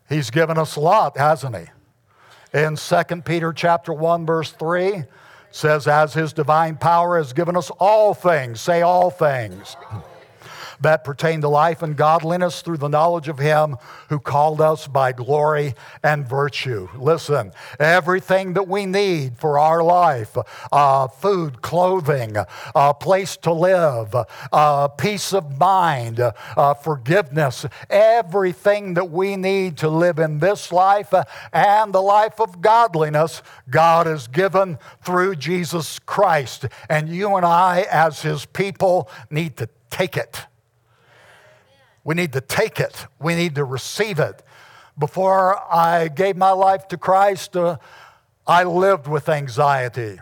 He's 0.09 0.31
given 0.31 0.57
us 0.57 0.75
a 0.75 0.79
lot, 0.79 1.15
hasn't 1.15 1.55
he? 1.55 1.65
In 2.59 2.77
2 2.77 3.21
Peter 3.21 3.53
chapter 3.53 3.93
1 3.93 4.25
verse 4.25 4.51
3, 4.51 5.03
says, 5.51 5.87
as 5.87 6.15
his 6.15 6.33
divine 6.33 6.77
power 6.77 7.17
has 7.17 7.31
given 7.31 7.55
us 7.55 7.69
all 7.79 8.15
things, 8.15 8.59
say 8.59 8.81
all 8.81 9.11
things 9.11 9.77
that 10.81 11.03
pertain 11.03 11.41
to 11.41 11.49
life 11.49 11.81
and 11.81 11.95
godliness 11.95 12.61
through 12.61 12.77
the 12.77 12.87
knowledge 12.87 13.27
of 13.27 13.39
Him 13.39 13.77
who 14.09 14.19
called 14.19 14.61
us 14.61 14.87
by 14.87 15.11
glory 15.11 15.73
and 16.03 16.27
virtue. 16.27 16.87
Listen, 16.97 17.51
everything 17.79 18.53
that 18.53 18.67
we 18.67 18.85
need 18.85 19.37
for 19.37 19.59
our 19.59 19.83
life 19.83 20.37
uh, 20.71 21.07
food, 21.07 21.61
clothing, 21.61 22.37
a 22.37 22.47
uh, 22.75 22.93
place 22.93 23.37
to 23.37 23.51
live, 23.51 24.15
uh, 24.51 24.87
peace 24.89 25.33
of 25.33 25.59
mind, 25.59 26.19
uh, 26.19 26.73
forgiveness 26.73 27.65
everything 27.89 28.93
that 28.95 29.09
we 29.09 29.35
need 29.35 29.77
to 29.77 29.89
live 29.89 30.19
in 30.19 30.39
this 30.39 30.71
life 30.71 31.13
and 31.53 31.93
the 31.93 32.01
life 32.01 32.39
of 32.39 32.61
godliness, 32.61 33.41
God 33.69 34.07
has 34.07 34.27
given 34.27 34.77
through 35.03 35.35
Jesus 35.35 35.99
Christ. 35.99 36.65
And 36.89 37.09
you 37.09 37.35
and 37.35 37.45
I, 37.45 37.85
as 37.91 38.21
His 38.21 38.45
people, 38.45 39.09
need 39.29 39.57
to 39.57 39.69
take 39.89 40.17
it. 40.17 40.45
We 42.05 42.13
need 42.13 42.33
to 42.33 42.41
take 42.41 42.79
it, 42.79 43.07
we 43.19 43.35
need 43.35 43.55
to 43.55 43.65
receive 43.65 44.19
it. 44.19 44.43
Before 44.97 45.59
I 45.73 46.07
gave 46.07 46.37
my 46.37 46.51
life 46.51 46.87
to 46.89 46.97
Christ, 46.97 47.57
uh, 47.57 47.77
I 48.47 48.63
lived 48.63 49.07
with 49.07 49.27
anxiety. 49.27 50.19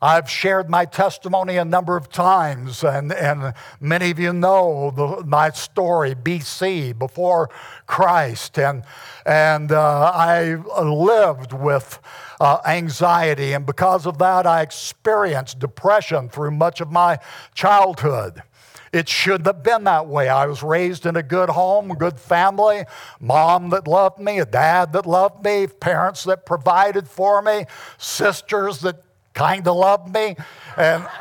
I've 0.00 0.30
shared 0.30 0.70
my 0.70 0.84
testimony 0.84 1.56
a 1.56 1.64
number 1.64 1.96
of 1.96 2.08
times, 2.08 2.84
and, 2.84 3.12
and 3.12 3.52
many 3.80 4.10
of 4.10 4.18
you 4.18 4.32
know 4.32 4.92
the, 4.94 5.24
my 5.24 5.50
story, 5.50 6.14
BC, 6.14 6.96
before 6.98 7.50
Christ. 7.86 8.58
And, 8.58 8.84
and 9.26 9.72
uh, 9.72 10.12
I 10.14 10.56
lived 10.82 11.52
with 11.52 11.98
uh, 12.38 12.58
anxiety, 12.66 13.54
and 13.54 13.66
because 13.66 14.06
of 14.06 14.18
that, 14.18 14.46
I 14.46 14.60
experienced 14.60 15.58
depression 15.58 16.28
through 16.28 16.52
much 16.52 16.80
of 16.80 16.92
my 16.92 17.18
childhood. 17.54 18.42
It 18.94 19.08
shouldn't 19.08 19.46
have 19.46 19.64
been 19.64 19.82
that 19.84 20.06
way. 20.06 20.28
I 20.28 20.46
was 20.46 20.62
raised 20.62 21.04
in 21.04 21.16
a 21.16 21.22
good 21.22 21.48
home, 21.48 21.90
a 21.90 21.96
good 21.96 22.16
family, 22.16 22.84
mom 23.18 23.70
that 23.70 23.88
loved 23.88 24.20
me, 24.20 24.38
a 24.38 24.46
dad 24.46 24.92
that 24.92 25.04
loved 25.04 25.44
me, 25.44 25.66
parents 25.66 26.22
that 26.22 26.46
provided 26.46 27.08
for 27.08 27.42
me, 27.42 27.66
sisters 27.98 28.82
that 28.82 29.02
kind 29.32 29.66
of 29.66 29.74
loved 29.74 30.14
me. 30.14 30.36
And 30.76 31.08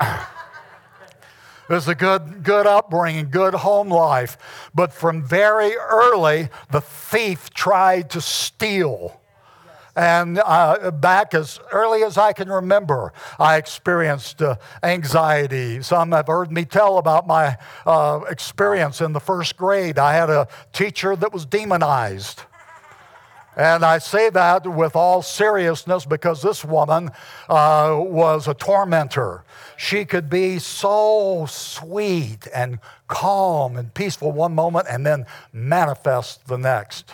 it 1.67 1.73
was 1.73 1.87
a 1.87 1.95
good, 1.95 2.43
good 2.43 2.67
upbringing, 2.67 3.31
good 3.31 3.55
home 3.55 3.89
life. 3.89 4.69
But 4.75 4.93
from 4.93 5.23
very 5.23 5.75
early, 5.75 6.49
the 6.69 6.81
thief 6.81 7.49
tried 7.55 8.11
to 8.11 8.21
steal 8.21 9.19
and 9.95 10.39
uh, 10.43 10.89
back 10.91 11.33
as 11.33 11.59
early 11.71 12.03
as 12.03 12.17
I 12.17 12.33
can 12.33 12.49
remember, 12.49 13.13
I 13.37 13.57
experienced 13.57 14.41
uh, 14.41 14.55
anxiety. 14.81 15.81
Some 15.83 16.11
have 16.13 16.27
heard 16.27 16.51
me 16.51 16.65
tell 16.65 16.97
about 16.97 17.27
my 17.27 17.57
uh, 17.85 18.21
experience 18.29 19.01
in 19.01 19.13
the 19.13 19.19
first 19.19 19.55
grade. 19.55 19.99
I 19.99 20.13
had 20.13 20.29
a 20.29 20.47
teacher 20.71 21.15
that 21.15 21.31
was 21.31 21.45
demonized. 21.45 22.41
And 23.55 23.85
I 23.85 23.99
say 23.99 24.31
that 24.31 24.65
with 24.65 24.95
all 24.95 25.21
seriousness 25.21 26.05
because 26.05 26.41
this 26.41 26.65
woman 26.65 27.11
uh, 27.47 27.95
was 27.99 28.47
a 28.47 28.55
tormentor. 28.55 29.43
She 29.77 30.05
could 30.05 30.27
be 30.27 30.57
so 30.57 31.45
sweet 31.47 32.47
and 32.53 32.79
calm 33.07 33.77
and 33.77 33.93
peaceful 33.93 34.31
one 34.31 34.55
moment 34.55 34.87
and 34.89 35.05
then 35.05 35.27
manifest 35.51 36.47
the 36.47 36.57
next. 36.57 37.13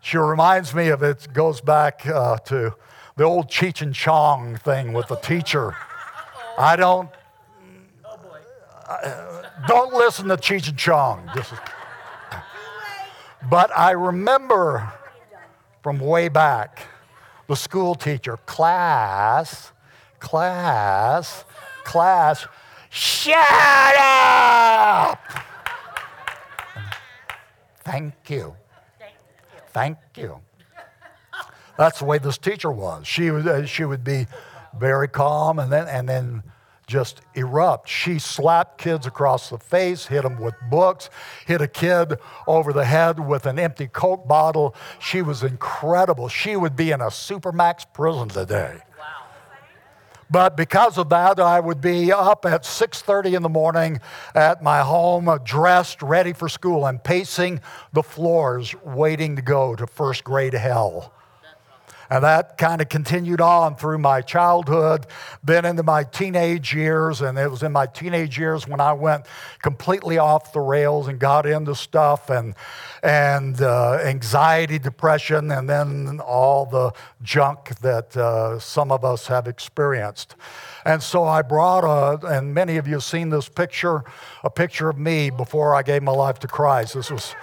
She 0.00 0.16
reminds 0.16 0.74
me 0.74 0.88
of 0.88 1.02
it, 1.02 1.28
goes 1.32 1.60
back 1.60 2.06
uh, 2.06 2.38
to 2.46 2.74
the 3.16 3.24
old 3.24 3.48
Cheech 3.48 3.82
and 3.82 3.94
Chong 3.94 4.56
thing 4.56 4.92
with 4.94 5.08
the 5.08 5.16
teacher. 5.16 5.76
I 6.58 6.76
don't, 6.76 7.10
uh, 8.88 9.42
don't 9.68 9.92
listen 9.92 10.28
to 10.28 10.36
Cheech 10.36 10.68
and 10.68 10.78
Chong. 10.78 11.30
But 13.50 13.76
I 13.76 13.90
remember 13.92 14.92
from 15.82 15.98
way 15.98 16.28
back 16.28 16.86
the 17.46 17.56
school 17.56 17.94
teacher, 17.94 18.38
class, 18.46 19.72
class, 20.18 21.44
class, 21.84 22.46
shut 22.88 23.36
up! 23.98 25.18
Thank 27.84 28.14
you. 28.28 28.56
Thank 29.72 29.98
you. 30.16 30.40
That's 31.78 32.00
the 32.00 32.04
way 32.04 32.18
this 32.18 32.38
teacher 32.38 32.70
was. 32.70 33.06
She 33.06 33.30
would, 33.30 33.46
uh, 33.46 33.64
she 33.66 33.84
would 33.84 34.04
be 34.04 34.26
very 34.78 35.08
calm 35.08 35.58
and 35.58 35.72
then, 35.72 35.88
and 35.88 36.08
then 36.08 36.42
just 36.86 37.22
erupt. 37.34 37.88
She 37.88 38.18
slapped 38.18 38.78
kids 38.78 39.06
across 39.06 39.48
the 39.48 39.58
face, 39.58 40.06
hit 40.06 40.22
them 40.22 40.40
with 40.40 40.54
books, 40.68 41.08
hit 41.46 41.62
a 41.62 41.68
kid 41.68 42.18
over 42.46 42.72
the 42.72 42.84
head 42.84 43.20
with 43.20 43.46
an 43.46 43.58
empty 43.58 43.86
Coke 43.86 44.26
bottle. 44.26 44.74
She 44.98 45.22
was 45.22 45.44
incredible. 45.44 46.28
She 46.28 46.56
would 46.56 46.74
be 46.74 46.90
in 46.90 47.00
a 47.00 47.06
Supermax 47.06 47.86
prison 47.92 48.28
today. 48.28 48.80
But 50.30 50.56
because 50.56 50.96
of 50.96 51.08
that, 51.08 51.40
I 51.40 51.58
would 51.58 51.80
be 51.80 52.12
up 52.12 52.46
at 52.46 52.64
6:30 52.64 53.34
in 53.34 53.42
the 53.42 53.48
morning 53.48 54.00
at 54.34 54.62
my 54.62 54.80
home, 54.80 55.40
dressed, 55.44 56.02
ready 56.02 56.32
for 56.32 56.48
school, 56.48 56.86
and 56.86 57.02
pacing 57.02 57.60
the 57.92 58.02
floors, 58.02 58.74
waiting 58.84 59.34
to 59.36 59.42
go 59.42 59.74
to 59.74 59.86
first 59.86 60.22
grade 60.22 60.54
hell. 60.54 61.12
And 62.10 62.24
that 62.24 62.58
kind 62.58 62.82
of 62.82 62.88
continued 62.88 63.40
on 63.40 63.76
through 63.76 63.98
my 63.98 64.20
childhood, 64.20 65.06
then 65.44 65.64
into 65.64 65.84
my 65.84 66.02
teenage 66.02 66.74
years. 66.74 67.20
And 67.20 67.38
it 67.38 67.48
was 67.48 67.62
in 67.62 67.70
my 67.70 67.86
teenage 67.86 68.36
years 68.36 68.66
when 68.66 68.80
I 68.80 68.92
went 68.92 69.26
completely 69.62 70.18
off 70.18 70.52
the 70.52 70.60
rails 70.60 71.06
and 71.06 71.20
got 71.20 71.46
into 71.46 71.76
stuff 71.76 72.28
and, 72.28 72.56
and 73.04 73.62
uh, 73.62 74.00
anxiety, 74.02 74.80
depression, 74.80 75.52
and 75.52 75.68
then 75.68 76.20
all 76.20 76.66
the 76.66 76.92
junk 77.22 77.76
that 77.80 78.16
uh, 78.16 78.58
some 78.58 78.90
of 78.90 79.04
us 79.04 79.28
have 79.28 79.46
experienced. 79.46 80.34
And 80.84 81.00
so 81.02 81.24
I 81.24 81.42
brought 81.42 81.84
a, 81.84 82.26
and 82.26 82.52
many 82.52 82.76
of 82.76 82.88
you 82.88 82.94
have 82.94 83.04
seen 83.04 83.30
this 83.30 83.48
picture, 83.48 84.02
a 84.42 84.50
picture 84.50 84.88
of 84.88 84.98
me 84.98 85.30
before 85.30 85.76
I 85.76 85.82
gave 85.82 86.02
my 86.02 86.12
life 86.12 86.40
to 86.40 86.48
Christ. 86.48 86.94
This 86.94 87.10
was 87.10 87.36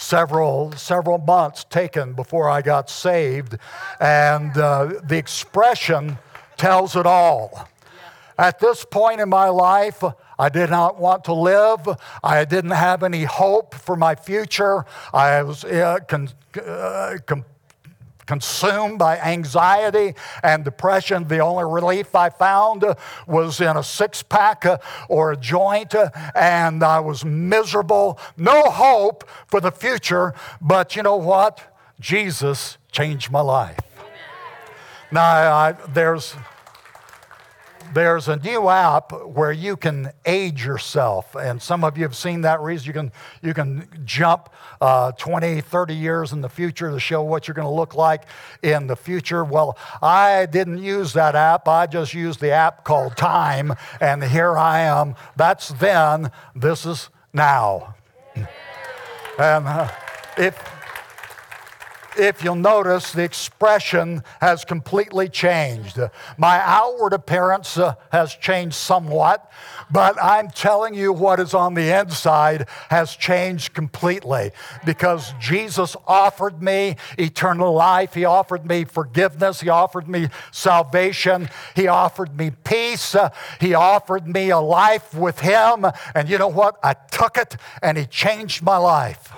several, 0.00 0.72
several 0.72 1.18
months 1.18 1.64
taken 1.64 2.14
before 2.14 2.48
I 2.48 2.62
got 2.62 2.88
saved. 2.90 3.56
And 4.00 4.56
uh, 4.56 5.00
the 5.04 5.16
expression 5.16 6.18
tells 6.56 6.96
it 6.96 7.06
all. 7.06 7.68
At 8.38 8.58
this 8.58 8.84
point 8.84 9.20
in 9.20 9.28
my 9.28 9.48
life, 9.48 10.02
I 10.38 10.48
did 10.48 10.70
not 10.70 10.98
want 10.98 11.24
to 11.24 11.34
live. 11.34 11.86
I 12.24 12.46
didn't 12.46 12.70
have 12.70 13.02
any 13.02 13.24
hope 13.24 13.74
for 13.74 13.96
my 13.96 14.14
future. 14.14 14.86
I 15.12 15.42
was 15.42 15.64
uh, 15.64 15.98
uh, 16.56 17.16
consumed 18.30 18.96
by 18.96 19.18
anxiety 19.18 20.14
and 20.44 20.64
depression. 20.64 21.26
The 21.26 21.40
only 21.40 21.64
relief 21.64 22.14
I 22.14 22.30
found 22.30 22.84
was 23.26 23.60
in 23.60 23.76
a 23.76 23.82
six 23.82 24.22
pack 24.22 24.64
uh, 24.64 24.78
or 25.08 25.32
a 25.32 25.36
joint, 25.36 25.96
uh, 25.96 26.10
and 26.36 26.84
I 26.84 27.00
was 27.00 27.24
miserable. 27.24 28.20
No 28.36 28.62
hope 28.70 29.28
for 29.48 29.60
the 29.60 29.72
future, 29.72 30.32
but 30.60 30.94
you 30.94 31.02
know 31.02 31.16
what? 31.16 31.60
Jesus 31.98 32.78
changed 32.92 33.32
my 33.32 33.40
life. 33.40 33.80
Now, 35.10 35.52
I, 35.52 35.72
there's 35.88 36.36
there's 37.92 38.28
a 38.28 38.36
new 38.36 38.68
app 38.68 39.12
where 39.12 39.52
you 39.52 39.76
can 39.76 40.12
age 40.24 40.64
yourself. 40.64 41.34
And 41.34 41.60
some 41.60 41.84
of 41.84 41.96
you 41.96 42.04
have 42.04 42.16
seen 42.16 42.42
that 42.42 42.60
reason. 42.60 42.86
You 42.86 42.92
can, 42.92 43.12
you 43.42 43.54
can 43.54 43.88
jump 44.04 44.50
uh, 44.80 45.12
20, 45.12 45.60
30 45.60 45.94
years 45.94 46.32
in 46.32 46.40
the 46.40 46.48
future 46.48 46.90
to 46.90 47.00
show 47.00 47.22
what 47.22 47.48
you're 47.48 47.54
going 47.54 47.66
to 47.66 47.74
look 47.74 47.94
like 47.94 48.24
in 48.62 48.86
the 48.86 48.96
future. 48.96 49.44
Well, 49.44 49.76
I 50.02 50.46
didn't 50.46 50.78
use 50.78 51.12
that 51.14 51.34
app. 51.34 51.68
I 51.68 51.86
just 51.86 52.14
used 52.14 52.40
the 52.40 52.50
app 52.50 52.84
called 52.84 53.16
Time. 53.16 53.74
And 54.00 54.22
here 54.22 54.56
I 54.56 54.80
am. 54.80 55.14
That's 55.36 55.68
then. 55.68 56.30
This 56.54 56.86
is 56.86 57.08
now. 57.32 57.94
And 59.38 59.66
uh, 59.66 59.88
if 60.36 60.79
if 62.18 62.42
you'll 62.42 62.54
notice, 62.54 63.12
the 63.12 63.22
expression 63.22 64.22
has 64.40 64.64
completely 64.64 65.28
changed. 65.28 65.98
My 66.36 66.60
outward 66.60 67.12
appearance 67.12 67.76
uh, 67.76 67.94
has 68.12 68.34
changed 68.34 68.74
somewhat, 68.76 69.50
but 69.90 70.16
I'm 70.22 70.48
telling 70.50 70.94
you 70.94 71.12
what 71.12 71.40
is 71.40 71.54
on 71.54 71.74
the 71.74 71.98
inside 71.98 72.68
has 72.88 73.14
changed 73.16 73.74
completely 73.74 74.52
because 74.84 75.32
Jesus 75.40 75.96
offered 76.06 76.62
me 76.62 76.96
eternal 77.18 77.72
life. 77.72 78.14
He 78.14 78.24
offered 78.24 78.66
me 78.66 78.84
forgiveness. 78.84 79.60
He 79.60 79.68
offered 79.68 80.08
me 80.08 80.28
salvation. 80.52 81.48
He 81.74 81.86
offered 81.88 82.36
me 82.36 82.52
peace. 82.64 83.14
Uh, 83.14 83.30
he 83.60 83.74
offered 83.74 84.26
me 84.26 84.50
a 84.50 84.58
life 84.58 85.14
with 85.14 85.40
Him. 85.40 85.86
And 86.14 86.28
you 86.28 86.38
know 86.38 86.48
what? 86.48 86.78
I 86.82 86.94
took 86.94 87.36
it 87.36 87.56
and 87.82 87.98
He 87.98 88.06
changed 88.06 88.62
my 88.62 88.76
life. 88.76 89.32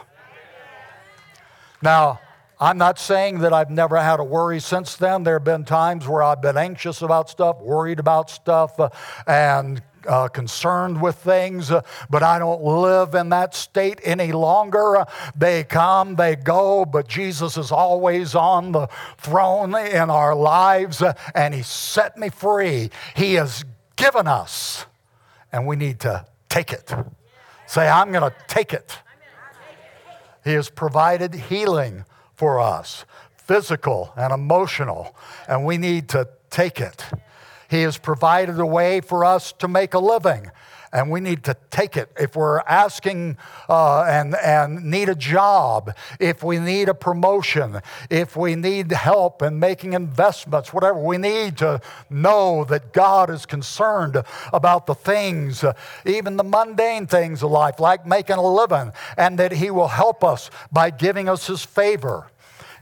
Now, 1.83 2.21
I'm 2.63 2.79
not 2.79 3.01
saying 3.01 3.41
that 3.41 3.53
I've 3.53 3.71
never 3.71 4.01
had 4.01 4.21
a 4.21 4.25
worry 4.25 4.61
since 4.61 4.95
then. 4.95 5.25
There 5.25 5.35
have 5.35 5.43
been 5.43 5.65
times 5.65 6.07
where 6.07 6.23
I've 6.23 6.41
been 6.41 6.57
anxious 6.57 7.03
about 7.03 7.29
stuff, 7.29 7.61
worried 7.61 7.99
about 7.99 8.31
stuff, 8.31 8.79
uh, 8.79 8.89
and 9.27 9.83
uh, 10.07 10.29
concerned 10.29 11.03
with 11.03 11.17
things, 11.17 11.73
uh, 11.73 11.81
but 12.09 12.23
I 12.23 12.39
don't 12.39 12.63
live 12.63 13.17
in 13.17 13.31
that 13.31 13.57
state 13.57 13.99
any 14.05 14.31
longer. 14.31 15.05
They 15.35 15.65
come, 15.65 16.15
they 16.15 16.37
go, 16.37 16.85
but 16.85 17.09
Jesus 17.09 17.57
is 17.57 17.73
always 17.73 18.37
on 18.37 18.71
the 18.71 18.87
throne 19.19 19.75
in 19.75 20.09
our 20.09 20.33
lives, 20.33 21.03
uh, 21.03 21.15
and 21.35 21.53
He 21.53 21.63
set 21.63 22.17
me 22.17 22.29
free. 22.29 22.91
He 23.17 23.35
has 23.35 23.65
given 23.97 24.29
us, 24.29 24.87
and 25.51 25.67
we 25.67 25.75
need 25.75 25.99
to 26.01 26.25
take 26.49 26.73
it. 26.73 26.95
Say, 27.67 27.89
I'm 27.89 28.13
going 28.13 28.31
to 28.31 28.37
take 28.47 28.73
it. 28.73 28.97
He 30.45 30.53
has 30.53 30.71
provided 30.71 31.35
healing 31.35 32.05
for 32.35 32.61
us, 32.61 33.05
physical 33.37 34.13
and 34.17 34.33
emotional, 34.33 35.15
and 35.49 35.65
we 35.65 35.79
need 35.79 36.09
to 36.11 36.29
take 36.51 36.81
it. 36.81 37.05
He 37.69 37.83
has 37.83 37.99
provided 37.99 38.59
a 38.59 38.67
way 38.67 39.01
for 39.01 39.25
us 39.25 39.53
to 39.53 39.69
make 39.69 39.95
a 39.95 39.99
living 39.99 40.51
and 40.93 41.11
we 41.11 41.21
need 41.21 41.43
to 41.45 41.57
take 41.71 41.97
it. 41.97 42.11
If 42.19 42.37
we're 42.37 42.61
asking 42.61 43.39
uh, 43.69 44.03
and, 44.03 44.35
and 44.37 44.85
need 44.85 45.09
a 45.09 45.15
job, 45.15 45.95
if 46.21 46.43
we 46.43 46.59
need 46.59 46.89
a 46.89 46.95
promotion, 46.95 47.81
if 48.11 48.37
we 48.37 48.55
need 48.57 48.93
help 48.93 49.41
in 49.43 49.59
making 49.59 49.95
investments, 49.95 50.73
whatever, 50.73 50.99
we 50.99 51.17
need 51.17 51.57
to 51.59 51.81
know 52.11 52.65
that 52.65 52.93
God 52.93 53.31
is 53.31 53.47
concerned 53.47 54.23
about 54.53 54.87
the 54.87 54.95
things, 54.95 55.65
even 56.05 56.37
the 56.37 56.45
mundane 56.45 57.07
things 57.07 57.43
of 57.43 57.51
life, 57.51 57.81
like 57.81 58.07
making 58.07 58.37
a 58.37 58.47
living, 58.47 58.93
and 59.17 59.39
that 59.39 59.53
He 59.53 59.71
will 59.71 59.89
help 59.89 60.23
us 60.23 60.51
by 60.71 60.91
giving 60.91 61.29
us 61.29 61.47
His 61.47 61.65
favor. 61.65 62.29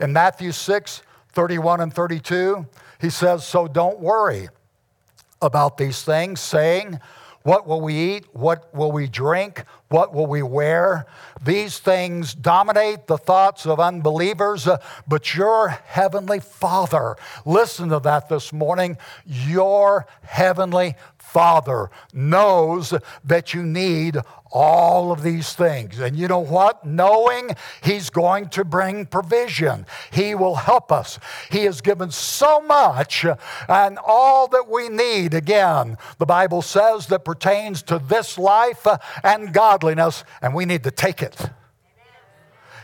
In 0.00 0.12
Matthew 0.12 0.52
6 0.52 1.02
31 1.32 1.80
and 1.80 1.94
32, 1.94 2.66
He 3.00 3.08
says, 3.08 3.46
So 3.46 3.68
don't 3.68 4.00
worry 4.00 4.48
about 5.40 5.78
these 5.78 6.02
things, 6.02 6.40
saying, 6.40 6.98
what 7.42 7.66
will 7.66 7.80
we 7.80 7.94
eat? 7.94 8.26
What 8.34 8.74
will 8.74 8.92
we 8.92 9.06
drink? 9.06 9.64
What 9.88 10.14
will 10.14 10.26
we 10.26 10.42
wear? 10.42 11.06
These 11.42 11.78
things 11.78 12.34
dominate 12.34 13.06
the 13.06 13.16
thoughts 13.16 13.66
of 13.66 13.80
unbelievers, 13.80 14.66
uh, 14.66 14.78
but 15.08 15.34
your 15.34 15.68
heavenly 15.68 16.40
Father, 16.40 17.16
listen 17.46 17.88
to 17.88 17.98
that 18.00 18.28
this 18.28 18.52
morning, 18.52 18.98
your 19.24 20.06
heavenly 20.22 20.96
Father 21.16 21.90
knows 22.12 22.92
that 23.24 23.54
you 23.54 23.62
need 23.62 24.18
all 24.50 25.12
of 25.12 25.22
these 25.22 25.52
things. 25.52 25.98
And 25.98 26.16
you 26.16 26.28
know 26.28 26.40
what? 26.40 26.84
Knowing 26.84 27.50
He's 27.82 28.10
going 28.10 28.48
to 28.50 28.64
bring 28.64 29.06
provision, 29.06 29.86
He 30.10 30.34
will 30.34 30.56
help 30.56 30.90
us. 30.90 31.18
He 31.50 31.64
has 31.64 31.80
given 31.80 32.10
so 32.10 32.60
much 32.60 33.24
and 33.68 33.98
all 34.04 34.48
that 34.48 34.68
we 34.68 34.88
need, 34.88 35.34
again, 35.34 35.96
the 36.18 36.26
Bible 36.26 36.62
says, 36.62 37.06
that 37.06 37.24
pertains 37.24 37.82
to 37.82 37.98
this 37.98 38.38
life 38.38 38.86
and 39.22 39.52
godliness, 39.52 40.24
and 40.42 40.54
we 40.54 40.64
need 40.64 40.84
to 40.84 40.90
take 40.90 41.22
it. 41.22 41.50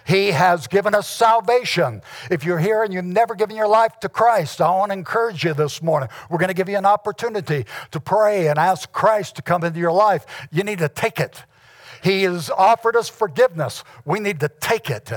He 0.07 0.31
has 0.31 0.69
given 0.69 0.95
us 0.95 1.09
salvation. 1.09 2.01
If 2.31 2.45
you're 2.45 2.61
here 2.61 2.85
and 2.85 2.95
you've 2.95 3.05
never 3.05 3.35
given 3.35 3.57
your 3.57 3.67
life 3.67 3.99
to 4.01 4.09
Christ, 4.09 4.61
I 4.61 4.71
want 4.71 4.93
to 4.93 4.99
encourage 4.99 5.43
you 5.43 5.53
this 5.53 5.83
morning. 5.83 6.09
We're 6.31 6.39
going 6.39 6.47
to 6.49 6.55
give 6.55 6.69
you 6.69 6.79
an 6.79 6.87
opportunity 6.87 7.67
to 7.91 7.99
pray 7.99 8.47
and 8.47 8.57
ask 8.57 8.93
Christ 8.93 9.35
to 9.37 9.43
come 9.43 9.65
into 9.65 9.81
your 9.81 9.91
life. 9.91 10.25
You 10.53 10.63
need 10.63 10.79
to 10.79 10.89
take 10.89 11.19
it. 11.19 11.43
He 12.07 12.23
has 12.23 12.51
offered 12.51 12.95
us 12.95 13.09
forgiveness. 13.09 13.83
We 14.05 14.21
need 14.21 14.39
to 14.39 14.49
take 14.49 14.91
it. 14.91 15.11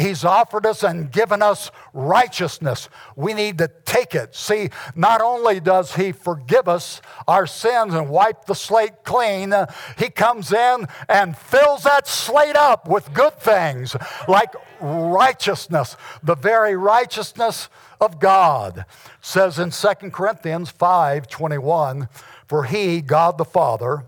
He's 0.00 0.24
offered 0.24 0.66
us 0.66 0.82
and 0.82 1.12
given 1.12 1.42
us 1.42 1.70
righteousness. 1.94 2.88
We 3.14 3.34
need 3.34 3.58
to 3.58 3.70
take 3.84 4.16
it. 4.16 4.34
See, 4.34 4.70
not 4.96 5.20
only 5.20 5.60
does 5.60 5.94
He 5.94 6.10
forgive 6.10 6.66
us 6.66 7.00
our 7.28 7.46
sins 7.46 7.94
and 7.94 8.08
wipe 8.08 8.46
the 8.46 8.56
slate 8.56 9.04
clean, 9.04 9.54
He 9.96 10.10
comes 10.10 10.52
in 10.52 10.88
and 11.08 11.38
fills 11.38 11.84
that 11.84 12.08
slate 12.08 12.56
up 12.56 12.88
with 12.88 13.14
good 13.14 13.38
things 13.38 13.94
like 14.26 14.52
righteousness, 14.80 15.96
the 16.24 16.34
very 16.34 16.74
righteousness 16.74 17.68
of 18.00 18.18
God. 18.18 18.78
It 18.78 18.84
says 19.20 19.60
in 19.60 19.70
2 19.70 20.10
Corinthians 20.10 20.68
5 20.68 21.28
21, 21.28 22.08
for 22.48 22.64
He, 22.64 23.02
God 23.02 23.38
the 23.38 23.44
Father, 23.44 24.04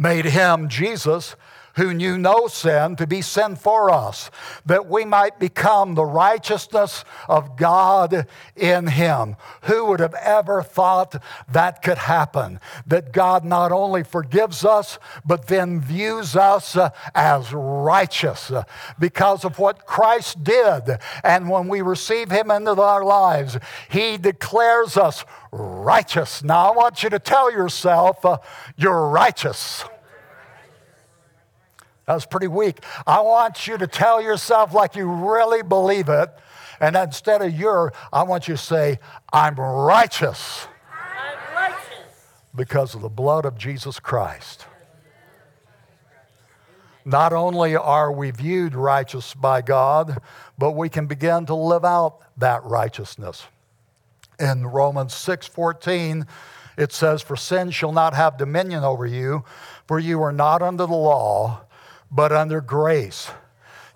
made 0.00 0.24
him, 0.24 0.68
Jesus, 0.68 1.36
who 1.76 1.94
knew 1.94 2.18
no 2.18 2.46
sin, 2.46 2.96
to 2.96 3.06
be 3.06 3.22
sin 3.22 3.56
for 3.56 3.90
us, 3.90 4.30
that 4.66 4.86
we 4.86 5.04
might 5.04 5.38
become 5.38 5.94
the 5.94 6.04
righteousness 6.04 7.04
of 7.28 7.56
God 7.56 8.26
in 8.56 8.86
him. 8.86 9.36
Who 9.62 9.86
would 9.86 10.00
have 10.00 10.14
ever 10.14 10.62
thought 10.62 11.22
that 11.50 11.82
could 11.82 11.98
happen? 11.98 12.60
That 12.86 13.12
God 13.12 13.44
not 13.44 13.72
only 13.72 14.02
forgives 14.02 14.64
us, 14.64 14.98
but 15.24 15.46
then 15.46 15.80
views 15.80 16.36
us 16.36 16.76
uh, 16.76 16.90
as 17.14 17.52
righteous 17.52 18.50
uh, 18.50 18.64
because 18.98 19.44
of 19.44 19.58
what 19.58 19.86
Christ 19.86 20.42
did. 20.42 20.98
And 21.22 21.48
when 21.48 21.68
we 21.68 21.82
receive 21.82 22.30
him 22.30 22.50
into 22.50 22.80
our 22.80 23.04
lives, 23.04 23.58
he 23.88 24.16
declares 24.16 24.96
us 24.96 25.24
righteous. 25.52 26.42
Now, 26.42 26.72
I 26.72 26.76
want 26.76 27.02
you 27.02 27.10
to 27.10 27.18
tell 27.18 27.50
yourself 27.50 28.24
uh, 28.24 28.38
you're 28.76 29.08
righteous. 29.08 29.84
That 32.10 32.14
was 32.14 32.26
pretty 32.26 32.48
weak. 32.48 32.82
I 33.06 33.20
want 33.20 33.68
you 33.68 33.78
to 33.78 33.86
tell 33.86 34.20
yourself 34.20 34.74
like 34.74 34.96
you 34.96 35.06
really 35.06 35.62
believe 35.62 36.08
it. 36.08 36.28
And 36.80 36.96
instead 36.96 37.40
of 37.40 37.56
your, 37.56 37.92
I 38.12 38.24
want 38.24 38.48
you 38.48 38.54
to 38.54 38.60
say, 38.60 38.98
I'm 39.32 39.54
righteous. 39.54 40.66
I'm 40.92 41.54
righteous. 41.54 41.78
Because 42.52 42.96
of 42.96 43.02
the 43.02 43.08
blood 43.08 43.44
of 43.44 43.56
Jesus 43.56 44.00
Christ. 44.00 44.66
Not 47.04 47.32
only 47.32 47.76
are 47.76 48.10
we 48.10 48.32
viewed 48.32 48.74
righteous 48.74 49.32
by 49.32 49.62
God, 49.62 50.20
but 50.58 50.72
we 50.72 50.88
can 50.88 51.06
begin 51.06 51.46
to 51.46 51.54
live 51.54 51.84
out 51.84 52.22
that 52.38 52.64
righteousness 52.64 53.46
in 54.40 54.66
Romans 54.66 55.14
6:14 55.14 56.26
it 56.76 56.92
says 56.92 57.22
for 57.22 57.36
sin 57.36 57.70
shall 57.70 57.92
not 57.92 58.14
have 58.14 58.36
dominion 58.36 58.82
over 58.82 59.06
you 59.06 59.44
for 59.86 60.00
you 60.00 60.20
are 60.22 60.32
not 60.32 60.60
under 60.60 60.86
the 60.86 60.92
law 60.92 61.60
but 62.10 62.32
under 62.32 62.60
grace 62.60 63.30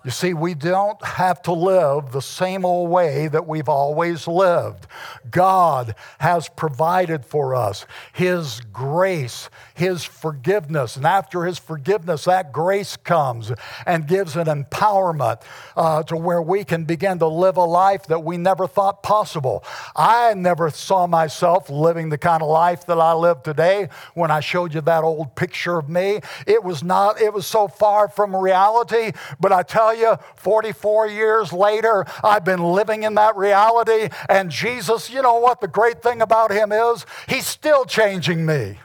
you 0.05 0.11
see, 0.11 0.35
we 0.35 0.53
don't 0.53 1.03
have 1.03 1.41
to 1.41 1.51
live 1.51 2.11
the 2.11 2.21
same 2.21 2.63
old 2.63 2.91
way 2.91 3.27
that 3.27 3.47
we've 3.47 3.67
always 3.67 4.27
lived. 4.27 4.85
God 5.31 5.95
has 6.19 6.47
provided 6.47 7.25
for 7.25 7.55
us 7.55 7.87
His 8.13 8.61
grace, 8.71 9.49
His 9.73 10.03
forgiveness. 10.03 10.95
And 10.95 11.07
after 11.07 11.45
His 11.45 11.57
forgiveness, 11.57 12.25
that 12.25 12.53
grace 12.53 12.95
comes 12.97 13.51
and 13.87 14.07
gives 14.07 14.35
an 14.35 14.45
empowerment 14.45 15.41
uh, 15.75 16.03
to 16.03 16.15
where 16.15 16.41
we 16.41 16.63
can 16.63 16.85
begin 16.85 17.17
to 17.17 17.27
live 17.27 17.57
a 17.57 17.65
life 17.65 18.05
that 18.05 18.23
we 18.23 18.37
never 18.37 18.67
thought 18.67 19.01
possible. 19.01 19.63
I 19.95 20.35
never 20.35 20.69
saw 20.69 21.07
myself 21.07 21.67
living 21.67 22.09
the 22.09 22.19
kind 22.19 22.43
of 22.43 22.49
life 22.49 22.85
that 22.85 22.99
I 22.99 23.13
live 23.13 23.41
today 23.41 23.89
when 24.13 24.29
I 24.29 24.41
showed 24.41 24.75
you 24.75 24.81
that 24.81 25.03
old 25.03 25.35
picture 25.35 25.79
of 25.79 25.89
me. 25.89 26.19
It 26.45 26.63
was 26.63 26.83
not, 26.83 27.19
it 27.19 27.33
was 27.33 27.47
so 27.47 27.67
far 27.67 28.07
from 28.07 28.35
reality, 28.35 29.11
but 29.39 29.51
I 29.51 29.63
tell 29.63 29.93
you, 29.93 29.94
44 30.35 31.07
years 31.07 31.53
later, 31.53 32.05
I've 32.23 32.43
been 32.43 32.63
living 32.63 33.03
in 33.03 33.15
that 33.15 33.35
reality. 33.35 34.09
And 34.29 34.49
Jesus, 34.49 35.09
you 35.09 35.21
know 35.21 35.39
what 35.39 35.61
the 35.61 35.67
great 35.67 36.01
thing 36.01 36.21
about 36.21 36.51
him 36.51 36.71
is? 36.71 37.05
He's 37.27 37.47
still 37.47 37.85
changing 37.85 38.45
me. 38.45 38.79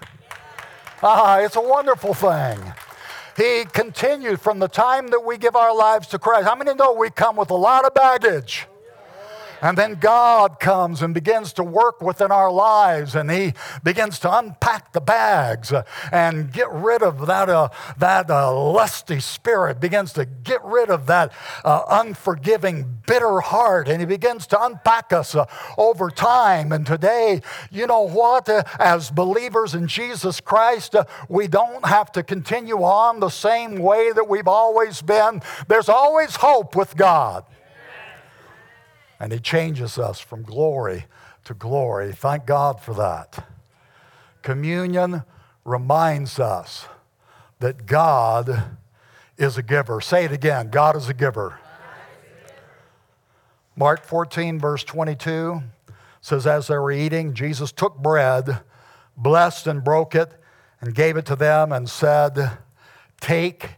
Ah, 1.03 1.39
it's 1.39 1.57
a 1.57 1.61
wonderful 1.61 2.15
thing. 2.15 2.59
He 3.37 3.65
continued 3.73 4.41
from 4.41 4.59
the 4.59 4.69
time 4.69 5.09
that 5.09 5.25
we 5.25 5.39
give 5.39 5.57
our 5.57 5.75
lives 5.75 6.07
to 6.09 6.19
Christ. 6.19 6.47
How 6.47 6.55
many 6.55 6.75
know 6.75 6.93
we 6.93 7.11
come 7.11 7.37
with 7.37 7.51
a 7.51 7.55
lot 7.55 7.87
of 7.87 7.95
baggage? 7.95 8.67
And 9.63 9.77
then 9.77 9.95
God 9.95 10.59
comes 10.59 11.03
and 11.03 11.13
begins 11.13 11.53
to 11.55 11.63
work 11.63 12.01
within 12.01 12.31
our 12.33 12.51
lives, 12.51 13.15
and 13.15 13.31
He 13.31 13.53
begins 13.83 14.19
to 14.21 14.39
unpack 14.39 14.93
the 14.93 15.01
bags 15.01 15.73
uh, 15.73 15.83
and 16.11 16.53
get 16.53 16.71
rid 16.71 17.03
of 17.03 17.27
that, 17.27 17.49
uh, 17.49 17.69
that 17.99 18.31
uh, 18.31 18.55
lusty 18.55 19.21
spirit, 19.21 19.81
begins 19.81 20.13
to 20.15 20.25
get 20.25 20.65
rid 20.65 20.89
of 20.91 21.07
that 21.07 21.33
uh, 21.65 21.83
unforgiving, 21.89 23.01
bitter 23.07 23.41
heart, 23.41 23.89
and 23.89 24.01
He 24.01 24.07
begins 24.07 24.47
to 24.49 24.63
unpack 24.63 25.13
us 25.13 25.35
uh, 25.35 25.47
over 25.77 26.11
time. 26.11 26.73
And 26.73 26.87
today, 26.87 27.43
you 27.71 27.87
know 27.87 28.03
what? 28.03 28.49
Uh, 28.49 28.65
as 28.79 29.11
believers 29.11 29.75
in 29.75 29.89
Jesus 29.89 30.41
Christ, 30.41 30.97
we 31.29 31.49
don't 31.49 31.85
have 31.85 32.11
to 32.13 32.23
continue 32.23 32.83
on 32.83 33.21
the 33.21 33.29
same 33.29 33.77
way 33.77 34.13
that 34.13 34.29
we've 34.29 34.49
always 34.49 35.03
been. 35.03 35.43
There's 35.69 35.89
always 35.89 36.37
hope 36.37 36.75
with 36.75 36.97
God 36.97 37.45
and 39.21 39.33
He 39.33 39.39
changes 39.39 39.99
us 39.99 40.19
from 40.19 40.43
glory 40.43 41.05
to 41.45 41.55
glory. 41.55 42.13
Thank 42.13 42.47
God 42.47 42.81
for 42.81 42.95
that. 42.95 43.47
Communion 44.43 45.23
reminds 45.65 46.41
us 46.41 46.87
that 47.61 47.87
God 47.87 48.65
is 49.37 49.59
a 49.59 49.63
giver. 49.63 50.01
Say 50.01 50.25
it 50.25 50.33
again 50.33 50.71
God 50.71 50.97
is 50.97 51.09
a 51.09 51.15
giver. 51.15 51.59
Mark 53.77 54.05
14, 54.05 54.59
verse 54.59 54.83
22 54.85 55.63
says, 56.21 56.47
As 56.47 56.67
they 56.67 56.77
were 56.77 56.93
eating, 56.93 57.35
Jesus 57.35 57.73
took 57.73 57.97
bread, 57.97 58.61
blessed 59.17 59.67
and 59.67 59.85
broke 59.85 60.15
it, 60.15 60.33
and 60.81 60.95
gave 60.95 61.17
it 61.17 61.25
to 61.27 61.37
them, 61.37 61.73
and 61.73 61.89
said, 61.89 62.59
Take, 63.21 63.71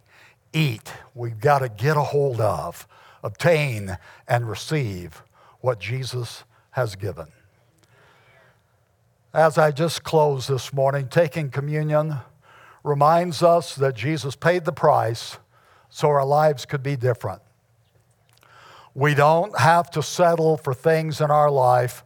eat. 0.52 0.92
We've 1.14 1.38
got 1.38 1.60
to 1.60 1.68
get 1.68 1.96
a 1.96 2.02
hold 2.02 2.40
of, 2.40 2.88
obtain, 3.22 3.98
and 4.26 4.48
receive 4.48 5.22
what 5.62 5.80
Jesus 5.80 6.44
has 6.72 6.94
given. 6.94 7.28
As 9.32 9.56
I 9.56 9.70
just 9.70 10.04
close 10.04 10.46
this 10.46 10.74
morning, 10.74 11.08
taking 11.08 11.48
communion 11.48 12.16
reminds 12.84 13.42
us 13.42 13.74
that 13.76 13.94
Jesus 13.94 14.36
paid 14.36 14.66
the 14.66 14.72
price 14.72 15.38
so 15.88 16.08
our 16.08 16.26
lives 16.26 16.66
could 16.66 16.82
be 16.82 16.96
different. 16.96 17.40
We 18.94 19.14
don't 19.14 19.58
have 19.58 19.90
to 19.92 20.02
settle 20.02 20.58
for 20.58 20.74
things 20.74 21.20
in 21.20 21.30
our 21.30 21.50
life 21.50 22.04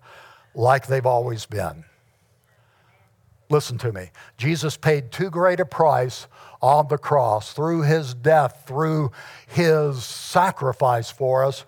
like 0.55 0.87
they've 0.87 1.05
always 1.05 1.47
been. 1.47 1.85
Listen 3.49 3.79
to 3.79 3.93
me. 3.93 4.11
Jesus 4.37 4.77
paid 4.77 5.11
too 5.11 5.31
great 5.31 5.61
a 5.61 5.65
price 5.65 6.27
on 6.61 6.89
the 6.89 6.99
cross 6.99 7.53
through 7.53 7.83
his 7.83 8.15
death, 8.15 8.65
through 8.67 9.13
his 9.47 10.05
sacrifice 10.05 11.11
for 11.11 11.45
us 11.45 11.65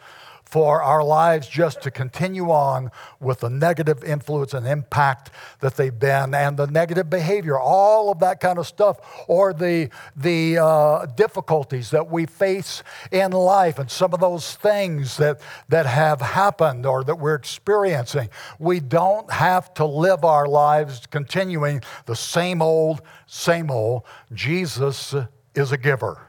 for 0.48 0.82
our 0.82 1.04
lives 1.04 1.46
just 1.46 1.82
to 1.82 1.90
continue 1.90 2.50
on 2.50 2.90
with 3.20 3.40
the 3.40 3.50
negative 3.50 4.02
influence 4.02 4.54
and 4.54 4.66
impact 4.66 5.30
that 5.60 5.76
they've 5.76 5.98
been 5.98 6.32
and 6.32 6.56
the 6.56 6.66
negative 6.66 7.10
behavior, 7.10 7.58
all 7.58 8.10
of 8.10 8.18
that 8.20 8.40
kind 8.40 8.58
of 8.58 8.66
stuff, 8.66 8.98
or 9.28 9.52
the, 9.52 9.90
the 10.16 10.56
uh, 10.56 11.04
difficulties 11.04 11.90
that 11.90 12.10
we 12.10 12.24
face 12.24 12.82
in 13.12 13.32
life 13.32 13.78
and 13.78 13.90
some 13.90 14.14
of 14.14 14.20
those 14.20 14.56
things 14.56 15.18
that, 15.18 15.38
that 15.68 15.84
have 15.84 16.22
happened 16.22 16.86
or 16.86 17.04
that 17.04 17.16
we're 17.16 17.34
experiencing. 17.34 18.30
We 18.58 18.80
don't 18.80 19.30
have 19.30 19.74
to 19.74 19.84
live 19.84 20.24
our 20.24 20.48
lives 20.48 21.06
continuing 21.10 21.82
the 22.06 22.16
same 22.16 22.62
old, 22.62 23.02
same 23.26 23.70
old. 23.70 24.04
Jesus 24.32 25.14
is 25.54 25.72
a 25.72 25.76
giver. 25.76 26.27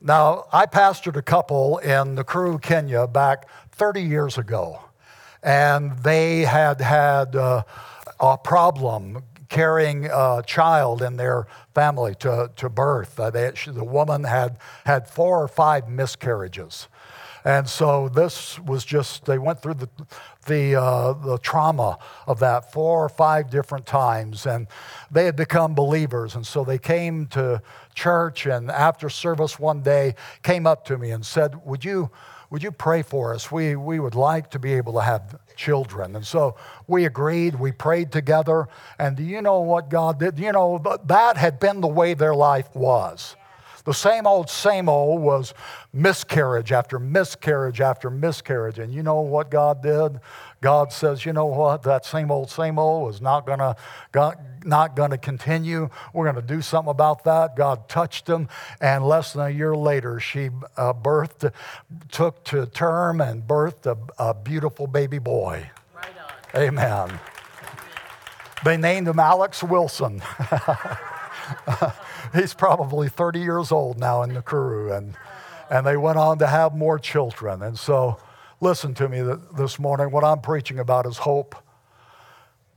Now, 0.00 0.44
I 0.52 0.66
pastored 0.66 1.16
a 1.16 1.22
couple 1.22 1.78
in 1.78 2.14
the 2.14 2.24
Nakuru, 2.24 2.62
Kenya 2.62 3.08
back 3.08 3.48
30 3.72 4.02
years 4.02 4.38
ago, 4.38 4.80
and 5.42 5.98
they 5.98 6.42
had 6.42 6.80
had 6.80 7.34
uh, 7.34 7.62
a 8.20 8.38
problem 8.38 9.24
carrying 9.48 10.06
a 10.06 10.42
child 10.46 11.02
in 11.02 11.16
their 11.16 11.48
family 11.74 12.14
to, 12.16 12.48
to 12.54 12.68
birth. 12.68 13.18
Uh, 13.18 13.30
they, 13.30 13.50
the 13.66 13.82
woman 13.82 14.22
had 14.22 14.58
had 14.84 15.08
four 15.08 15.42
or 15.42 15.48
five 15.48 15.88
miscarriages. 15.88 16.86
And 17.44 17.68
so 17.68 18.08
this 18.08 18.58
was 18.58 18.84
just, 18.84 19.24
they 19.24 19.38
went 19.38 19.62
through 19.62 19.74
the, 19.74 19.88
the, 20.46 20.74
uh, 20.74 21.12
the 21.14 21.38
trauma 21.38 21.98
of 22.26 22.40
that 22.40 22.72
four 22.72 23.04
or 23.04 23.08
five 23.08 23.48
different 23.48 23.86
times. 23.86 24.44
And 24.44 24.66
they 25.10 25.24
had 25.24 25.36
become 25.36 25.74
believers. 25.74 26.34
And 26.34 26.46
so 26.46 26.64
they 26.64 26.78
came 26.78 27.26
to 27.28 27.62
church 27.98 28.46
and 28.46 28.70
after 28.70 29.10
service 29.10 29.58
one 29.58 29.82
day 29.82 30.14
came 30.42 30.66
up 30.66 30.84
to 30.84 30.96
me 30.96 31.10
and 31.10 31.26
said, 31.26 31.66
Would 31.66 31.84
you, 31.84 32.10
would 32.48 32.62
you 32.62 32.70
pray 32.70 33.02
for 33.02 33.34
us? 33.34 33.50
We, 33.50 33.74
we 33.74 33.98
would 33.98 34.14
like 34.14 34.50
to 34.52 34.58
be 34.60 34.74
able 34.74 34.92
to 34.94 35.02
have 35.02 35.38
children. 35.56 36.14
And 36.14 36.24
so 36.24 36.56
we 36.86 37.04
agreed, 37.04 37.56
we 37.56 37.72
prayed 37.72 38.12
together. 38.12 38.68
And 38.98 39.16
do 39.16 39.24
you 39.24 39.42
know 39.42 39.60
what 39.60 39.90
God 39.90 40.20
did? 40.20 40.38
You 40.38 40.52
know, 40.52 40.80
that 41.06 41.36
had 41.36 41.58
been 41.58 41.80
the 41.80 41.88
way 41.88 42.14
their 42.14 42.34
life 42.34 42.74
was. 42.74 43.34
The 43.88 43.94
same 43.94 44.26
old, 44.26 44.50
same 44.50 44.86
old 44.86 45.22
was 45.22 45.54
miscarriage 45.94 46.72
after 46.72 46.98
miscarriage 46.98 47.80
after 47.80 48.10
miscarriage. 48.10 48.78
And 48.78 48.92
you 48.92 49.02
know 49.02 49.22
what 49.22 49.50
God 49.50 49.82
did? 49.82 50.20
God 50.60 50.92
says, 50.92 51.24
you 51.24 51.32
know 51.32 51.46
what? 51.46 51.84
That 51.84 52.04
same 52.04 52.30
old, 52.30 52.50
same 52.50 52.78
old 52.78 53.14
is 53.14 53.22
not 53.22 53.46
going 53.46 53.60
to 53.60 53.76
not 54.62 54.94
going 54.94 55.12
to 55.12 55.16
continue. 55.16 55.88
We're 56.12 56.30
going 56.30 56.36
to 56.36 56.54
do 56.54 56.60
something 56.60 56.90
about 56.90 57.24
that. 57.24 57.56
God 57.56 57.88
touched 57.88 58.26
them, 58.26 58.50
and 58.78 59.06
less 59.06 59.32
than 59.32 59.46
a 59.46 59.50
year 59.50 59.74
later, 59.74 60.20
she 60.20 60.50
uh, 60.76 60.92
birthed, 60.92 61.50
took 62.10 62.44
to 62.44 62.66
term, 62.66 63.22
and 63.22 63.42
birthed 63.42 63.86
a, 63.86 63.96
a 64.22 64.34
beautiful 64.34 64.86
baby 64.86 65.18
boy. 65.18 65.70
Right 65.96 66.12
on. 66.54 66.60
Amen. 66.60 67.20
They 68.66 68.76
named 68.76 69.08
him 69.08 69.18
Alex 69.18 69.62
Wilson. 69.62 70.20
he's 72.34 72.54
probably 72.54 73.08
30 73.08 73.40
years 73.40 73.72
old 73.72 73.98
now 73.98 74.22
in 74.22 74.30
Nakuru, 74.30 74.96
and, 74.96 75.14
and 75.70 75.86
they 75.86 75.96
went 75.96 76.18
on 76.18 76.38
to 76.38 76.46
have 76.46 76.74
more 76.74 76.98
children. 76.98 77.62
And 77.62 77.78
so, 77.78 78.18
listen 78.60 78.94
to 78.94 79.08
me 79.08 79.22
this 79.56 79.78
morning. 79.78 80.10
What 80.10 80.24
I'm 80.24 80.40
preaching 80.40 80.78
about 80.78 81.06
is 81.06 81.18
hope. 81.18 81.54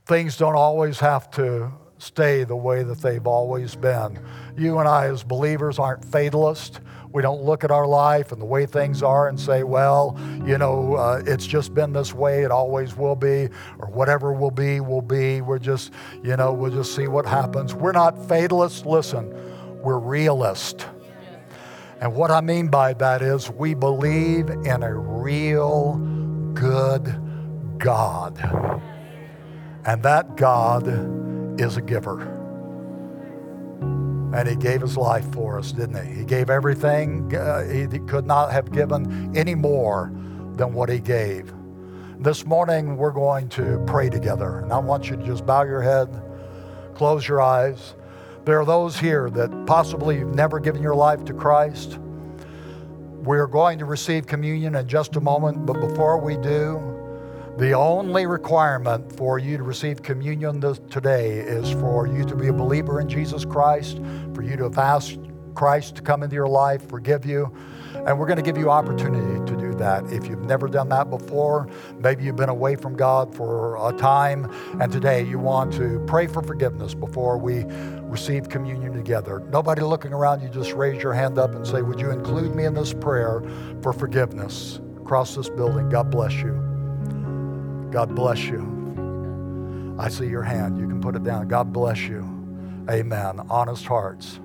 Things 0.06 0.36
don't 0.36 0.56
always 0.56 1.00
have 1.00 1.30
to 1.32 1.72
stay 1.98 2.42
the 2.44 2.56
way 2.56 2.82
that 2.82 3.00
they've 3.00 3.26
always 3.26 3.76
been. 3.76 4.18
You 4.56 4.78
and 4.78 4.88
I, 4.88 5.06
as 5.06 5.22
believers, 5.22 5.78
aren't 5.78 6.04
fatalists. 6.04 6.80
We 7.12 7.20
don't 7.20 7.42
look 7.42 7.62
at 7.62 7.70
our 7.70 7.86
life 7.86 8.32
and 8.32 8.40
the 8.40 8.46
way 8.46 8.64
things 8.64 9.02
are 9.02 9.28
and 9.28 9.38
say, 9.38 9.62
well, 9.62 10.18
you 10.46 10.56
know, 10.56 10.94
uh, 10.94 11.22
it's 11.26 11.46
just 11.46 11.74
been 11.74 11.92
this 11.92 12.14
way, 12.14 12.42
it 12.42 12.50
always 12.50 12.96
will 12.96 13.16
be, 13.16 13.48
or 13.78 13.88
whatever 13.88 14.32
will 14.32 14.50
be, 14.50 14.80
will 14.80 15.02
be. 15.02 15.42
We're 15.42 15.58
just, 15.58 15.92
you 16.22 16.36
know, 16.36 16.52
we'll 16.52 16.72
just 16.72 16.94
see 16.94 17.08
what 17.08 17.26
happens. 17.26 17.74
We're 17.74 17.92
not 17.92 18.28
fatalists. 18.28 18.86
Listen, 18.86 19.30
we're 19.82 19.98
realists. 19.98 20.86
And 22.00 22.14
what 22.16 22.30
I 22.30 22.40
mean 22.40 22.68
by 22.68 22.94
that 22.94 23.22
is 23.22 23.50
we 23.50 23.74
believe 23.74 24.48
in 24.48 24.82
a 24.82 24.92
real 24.92 25.96
good 26.54 27.14
God. 27.78 28.38
And 29.84 30.02
that 30.02 30.36
God 30.36 31.60
is 31.60 31.76
a 31.76 31.82
giver. 31.82 32.41
And 34.34 34.48
he 34.48 34.56
gave 34.56 34.80
his 34.80 34.96
life 34.96 35.30
for 35.32 35.58
us, 35.58 35.72
didn't 35.72 36.06
he? 36.06 36.20
He 36.20 36.24
gave 36.24 36.48
everything. 36.48 37.34
Uh, 37.34 37.64
he 37.64 37.86
could 37.98 38.26
not 38.26 38.50
have 38.50 38.72
given 38.72 39.36
any 39.36 39.54
more 39.54 40.10
than 40.54 40.72
what 40.72 40.88
he 40.88 41.00
gave. 41.00 41.52
This 42.18 42.46
morning, 42.46 42.96
we're 42.96 43.10
going 43.10 43.48
to 43.50 43.82
pray 43.86 44.08
together. 44.08 44.60
And 44.60 44.72
I 44.72 44.78
want 44.78 45.10
you 45.10 45.16
to 45.16 45.22
just 45.22 45.44
bow 45.44 45.64
your 45.64 45.82
head, 45.82 46.08
close 46.94 47.26
your 47.26 47.42
eyes. 47.42 47.94
There 48.44 48.58
are 48.60 48.64
those 48.64 48.98
here 48.98 49.28
that 49.30 49.66
possibly 49.66 50.18
you've 50.18 50.34
never 50.34 50.60
given 50.60 50.82
your 50.82 50.94
life 50.94 51.24
to 51.26 51.34
Christ. 51.34 51.98
We're 53.22 53.46
going 53.46 53.78
to 53.78 53.84
receive 53.84 54.26
communion 54.26 54.74
in 54.74 54.88
just 54.88 55.16
a 55.16 55.20
moment, 55.20 55.66
but 55.66 55.80
before 55.80 56.18
we 56.18 56.36
do, 56.36 56.91
the 57.58 57.72
only 57.72 58.26
requirement 58.26 59.14
for 59.16 59.38
you 59.38 59.58
to 59.58 59.62
receive 59.62 60.02
communion 60.02 60.60
this, 60.60 60.80
today 60.90 61.38
is 61.38 61.70
for 61.72 62.06
you 62.06 62.24
to 62.24 62.34
be 62.34 62.48
a 62.48 62.52
believer 62.52 63.00
in 63.00 63.08
Jesus 63.08 63.44
Christ, 63.44 64.00
for 64.34 64.42
you 64.42 64.56
to 64.56 64.64
have 64.64 64.78
asked 64.78 65.18
Christ 65.54 65.96
to 65.96 66.02
come 66.02 66.22
into 66.22 66.34
your 66.34 66.48
life, 66.48 66.88
forgive 66.88 67.26
you. 67.26 67.54
And 68.06 68.18
we're 68.18 68.26
going 68.26 68.38
to 68.38 68.42
give 68.42 68.56
you 68.56 68.70
opportunity 68.70 69.52
to 69.52 69.60
do 69.60 69.74
that. 69.74 70.04
If 70.10 70.26
you've 70.26 70.46
never 70.46 70.66
done 70.66 70.88
that 70.88 71.10
before, 71.10 71.68
maybe 71.98 72.24
you've 72.24 72.36
been 72.36 72.48
away 72.48 72.74
from 72.74 72.96
God 72.96 73.34
for 73.34 73.76
a 73.86 73.96
time, 73.98 74.50
and 74.80 74.90
today 74.90 75.22
you 75.22 75.38
want 75.38 75.74
to 75.74 76.02
pray 76.06 76.26
for 76.26 76.42
forgiveness 76.42 76.94
before 76.94 77.36
we 77.36 77.64
receive 78.02 78.48
communion 78.48 78.94
together. 78.94 79.40
Nobody 79.50 79.82
looking 79.82 80.14
around, 80.14 80.40
you 80.40 80.48
just 80.48 80.72
raise 80.72 81.02
your 81.02 81.12
hand 81.12 81.38
up 81.38 81.54
and 81.54 81.66
say, 81.66 81.82
Would 81.82 82.00
you 82.00 82.10
include 82.10 82.54
me 82.56 82.64
in 82.64 82.74
this 82.74 82.94
prayer 82.94 83.42
for 83.82 83.92
forgiveness 83.92 84.80
across 85.02 85.36
this 85.36 85.50
building? 85.50 85.90
God 85.90 86.10
bless 86.10 86.32
you. 86.32 86.71
God 87.92 88.14
bless 88.14 88.42
you. 88.44 89.96
I 89.98 90.08
see 90.08 90.26
your 90.26 90.42
hand. 90.42 90.80
You 90.80 90.88
can 90.88 91.00
put 91.00 91.14
it 91.14 91.22
down. 91.22 91.46
God 91.46 91.72
bless 91.72 92.00
you. 92.00 92.22
Amen. 92.90 93.40
Honest 93.50 93.84
hearts. 93.84 94.40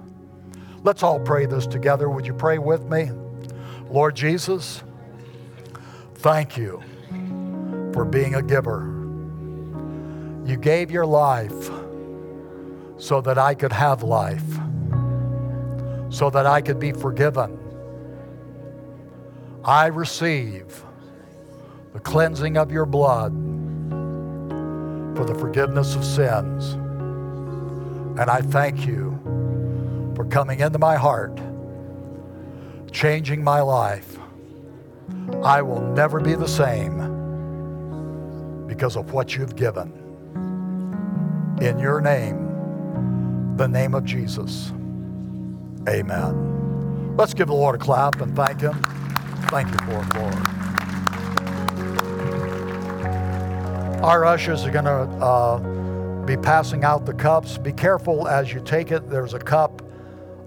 Let's 0.83 1.01
all 1.01 1.19
pray 1.19 1.45
this 1.45 1.65
together. 1.65 2.09
Would 2.09 2.27
you 2.27 2.33
pray 2.33 2.57
with 2.57 2.83
me? 2.83 3.09
Lord 3.89 4.15
Jesus, 4.15 4.83
thank 6.15 6.57
you 6.57 6.83
for 7.93 8.03
being 8.03 8.35
a 8.35 8.41
giver. 8.41 8.93
You 10.45 10.57
gave 10.57 10.91
your 10.91 11.05
life 11.05 11.69
so 12.97 13.21
that 13.21 13.37
I 13.37 13.53
could 13.53 13.71
have 13.71 14.03
life, 14.03 14.43
so 16.09 16.29
that 16.29 16.45
I 16.45 16.61
could 16.61 16.79
be 16.79 16.91
forgiven. 16.91 17.57
I 19.63 19.87
receive 19.87 20.83
the 21.97 22.03
cleansing 22.03 22.57
of 22.57 22.71
your 22.71 22.85
blood 22.85 23.33
for 25.17 25.25
the 25.25 25.33
forgiveness 25.33 25.95
of 25.95 26.05
sins. 26.05 26.73
And 28.19 28.29
I 28.29 28.41
thank 28.41 28.85
you 28.85 29.19
for 30.15 30.23
coming 30.25 30.59
into 30.59 30.77
my 30.77 30.95
heart, 30.95 31.41
changing 32.91 33.43
my 33.43 33.61
life. 33.61 34.19
I 35.41 35.63
will 35.63 35.81
never 35.81 36.19
be 36.19 36.35
the 36.35 36.47
same 36.47 36.97
because 38.67 38.95
of 38.95 39.11
what 39.11 39.35
you've 39.35 39.55
given. 39.55 39.91
In 41.59 41.79
your 41.79 41.99
name, 41.99 43.55
the 43.57 43.67
name 43.67 43.95
of 43.95 44.05
Jesus. 44.05 44.71
Amen. 45.89 47.15
Let's 47.17 47.33
give 47.33 47.47
the 47.47 47.55
Lord 47.55 47.73
a 47.73 47.79
clap 47.79 48.21
and 48.21 48.35
thank 48.35 48.61
Him. 48.61 48.79
Thank 49.49 49.71
you 49.71 49.77
for 49.87 50.03
it, 50.03 50.15
Lord. 50.15 50.56
Our 54.03 54.25
ushers 54.25 54.63
are 54.63 54.69
going 54.69 54.85
to 54.85 54.91
uh, 54.91 56.25
be 56.25 56.37
passing 56.37 56.83
out 56.83 57.07
the 57.07 57.13
cups. 57.13 57.57
Be 57.57 57.73
careful 57.73 58.27
as 58.27 58.53
you 58.53 58.61
take 58.61 58.91
it. 58.91 59.09
There's 59.09 59.33
a 59.33 59.39
cup 59.39 59.81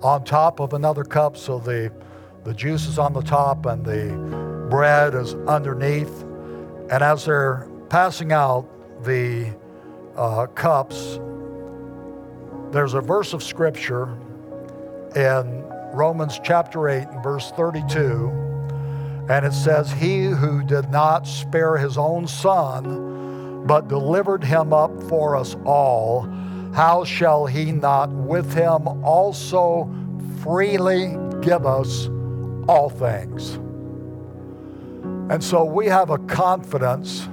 on 0.02 0.22
top 0.24 0.60
of 0.60 0.72
another 0.72 1.02
cup, 1.02 1.36
so 1.36 1.58
the, 1.58 1.92
the 2.44 2.54
juice 2.54 2.86
is 2.86 2.96
on 2.96 3.12
the 3.12 3.22
top 3.22 3.66
and 3.66 3.84
the 3.84 4.68
bread 4.70 5.16
is 5.16 5.34
underneath. 5.48 6.22
And 6.22 7.02
as 7.02 7.24
they're 7.24 7.68
passing 7.88 8.30
out 8.30 8.68
the 9.02 9.52
uh, 10.16 10.46
cups, 10.46 11.18
there's 12.70 12.94
a 12.94 13.00
verse 13.00 13.32
of 13.32 13.42
scripture 13.42 14.04
in 15.16 15.64
Romans 15.92 16.40
chapter 16.44 16.88
8 16.88 17.08
and 17.08 17.22
verse 17.22 17.50
32. 17.50 18.30
And 19.28 19.44
it 19.44 19.52
says, 19.52 19.90
He 19.90 20.26
who 20.26 20.62
did 20.62 20.88
not 20.90 21.26
spare 21.26 21.76
his 21.76 21.98
own 21.98 22.28
son, 22.28 23.19
but 23.66 23.88
delivered 23.88 24.42
him 24.42 24.72
up 24.72 24.90
for 25.04 25.36
us 25.36 25.56
all, 25.64 26.22
how 26.74 27.04
shall 27.04 27.46
he 27.46 27.72
not 27.72 28.10
with 28.10 28.52
him 28.54 28.86
also 29.04 29.92
freely 30.42 31.16
give 31.40 31.66
us 31.66 32.08
all 32.68 32.88
things? 32.88 33.58
And 35.30 35.42
so 35.42 35.64
we 35.64 35.86
have 35.86 36.10
a 36.10 36.18
confidence 36.18 37.26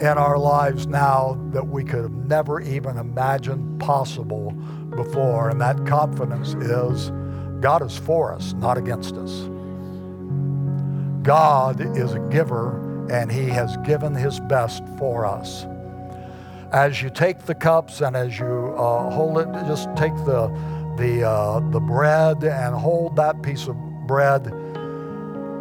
in 0.00 0.18
our 0.18 0.38
lives 0.38 0.86
now 0.86 1.40
that 1.52 1.66
we 1.66 1.84
could 1.84 2.02
have 2.02 2.12
never 2.12 2.60
even 2.60 2.96
imagined 2.96 3.80
possible 3.80 4.50
before. 4.96 5.50
And 5.50 5.60
that 5.60 5.86
confidence 5.86 6.54
is 6.54 7.10
God 7.60 7.82
is 7.82 7.96
for 7.96 8.32
us, 8.32 8.52
not 8.54 8.76
against 8.76 9.16
us. 9.16 9.48
God 11.22 11.80
is 11.96 12.12
a 12.12 12.18
giver 12.30 12.78
and 13.10 13.30
He 13.30 13.48
has 13.48 13.76
given 13.78 14.14
His 14.14 14.40
best 14.40 14.82
for 14.98 15.26
us. 15.26 15.66
As 16.72 17.00
you 17.00 17.10
take 17.10 17.40
the 17.40 17.54
cups 17.54 18.00
and 18.00 18.16
as 18.16 18.38
you 18.38 18.74
uh, 18.76 19.10
hold 19.10 19.38
it, 19.38 19.48
just 19.66 19.88
take 19.96 20.14
the, 20.24 20.48
the, 20.96 21.22
uh, 21.22 21.60
the 21.70 21.80
bread 21.80 22.42
and 22.42 22.74
hold 22.74 23.16
that 23.16 23.42
piece 23.42 23.68
of 23.68 23.76
bread 24.06 24.52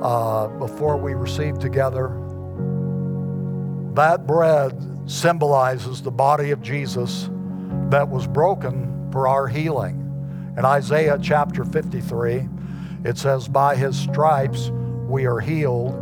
uh, 0.01 0.47
before 0.59 0.97
we 0.97 1.13
receive 1.13 1.59
together. 1.59 2.19
That 3.93 4.25
bread 4.25 4.75
symbolizes 5.05 6.01
the 6.01 6.11
body 6.11 6.51
of 6.51 6.61
Jesus 6.61 7.29
that 7.89 8.09
was 8.09 8.25
broken 8.25 9.09
for 9.11 9.27
our 9.27 9.47
healing. 9.47 9.99
In 10.57 10.65
Isaiah 10.65 11.19
chapter 11.21 11.63
53, 11.63 12.49
it 13.05 13.17
says, 13.17 13.47
By 13.47 13.75
his 13.75 13.97
stripes 13.97 14.71
we 15.07 15.25
are 15.25 15.39
healed. 15.39 15.93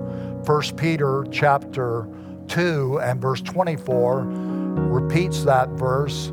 1 0.46 0.76
Peter 0.76 1.24
chapter 1.32 2.08
2 2.48 3.00
and 3.02 3.22
verse 3.22 3.42
24 3.42 4.24
repeats 4.24 5.44
that 5.44 5.70
verse 5.70 6.32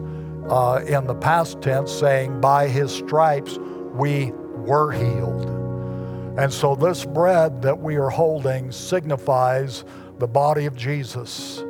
uh, 0.48 0.82
in 0.86 1.06
the 1.06 1.14
past 1.14 1.60
tense, 1.60 1.92
saying, 1.92 2.40
By 2.40 2.68
his 2.68 2.90
stripes 2.94 3.58
we 3.92 4.32
were 4.56 4.92
healed. 4.92 5.44
And 6.38 6.50
so 6.50 6.74
this 6.74 7.04
bread 7.04 7.60
that 7.62 7.78
we 7.78 7.96
are 7.96 8.08
holding 8.08 8.72
signifies 8.72 9.84
the 10.18 10.26
body 10.26 10.64
of 10.64 10.74
Jesus 10.74 11.64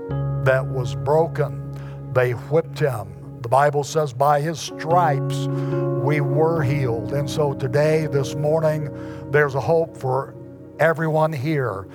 that 0.44 0.64
was 0.64 0.94
broken. 0.94 1.77
They 2.12 2.33
whipped 2.33 2.79
him. 2.79 3.40
The 3.42 3.48
Bible 3.48 3.83
says, 3.83 4.12
by 4.12 4.40
his 4.40 4.61
stripes 4.61 5.46
we 5.46 6.20
were 6.20 6.62
healed. 6.62 7.12
And 7.12 7.29
so 7.29 7.55
today, 7.55 8.07
this 8.07 8.35
morning, 8.35 8.90
there's 9.33 9.55
a 9.55 9.61
hope 9.61 9.96
for 9.96 10.35
everyone 10.79 11.33
here 11.33 11.88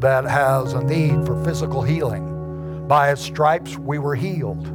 that 0.00 0.24
has 0.24 0.72
a 0.72 0.82
need 0.82 1.26
for 1.26 1.42
physical 1.44 1.82
healing. 1.82 2.86
By 2.88 3.10
his 3.10 3.20
stripes, 3.20 3.76
we 3.76 3.98
were 3.98 4.14
healed. 4.14 4.66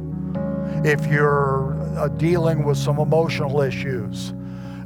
If 0.84 1.06
you're 1.06 1.74
uh, 1.98 2.08
dealing 2.08 2.64
with 2.64 2.78
some 2.78 2.98
emotional 2.98 3.60
issues 3.60 4.32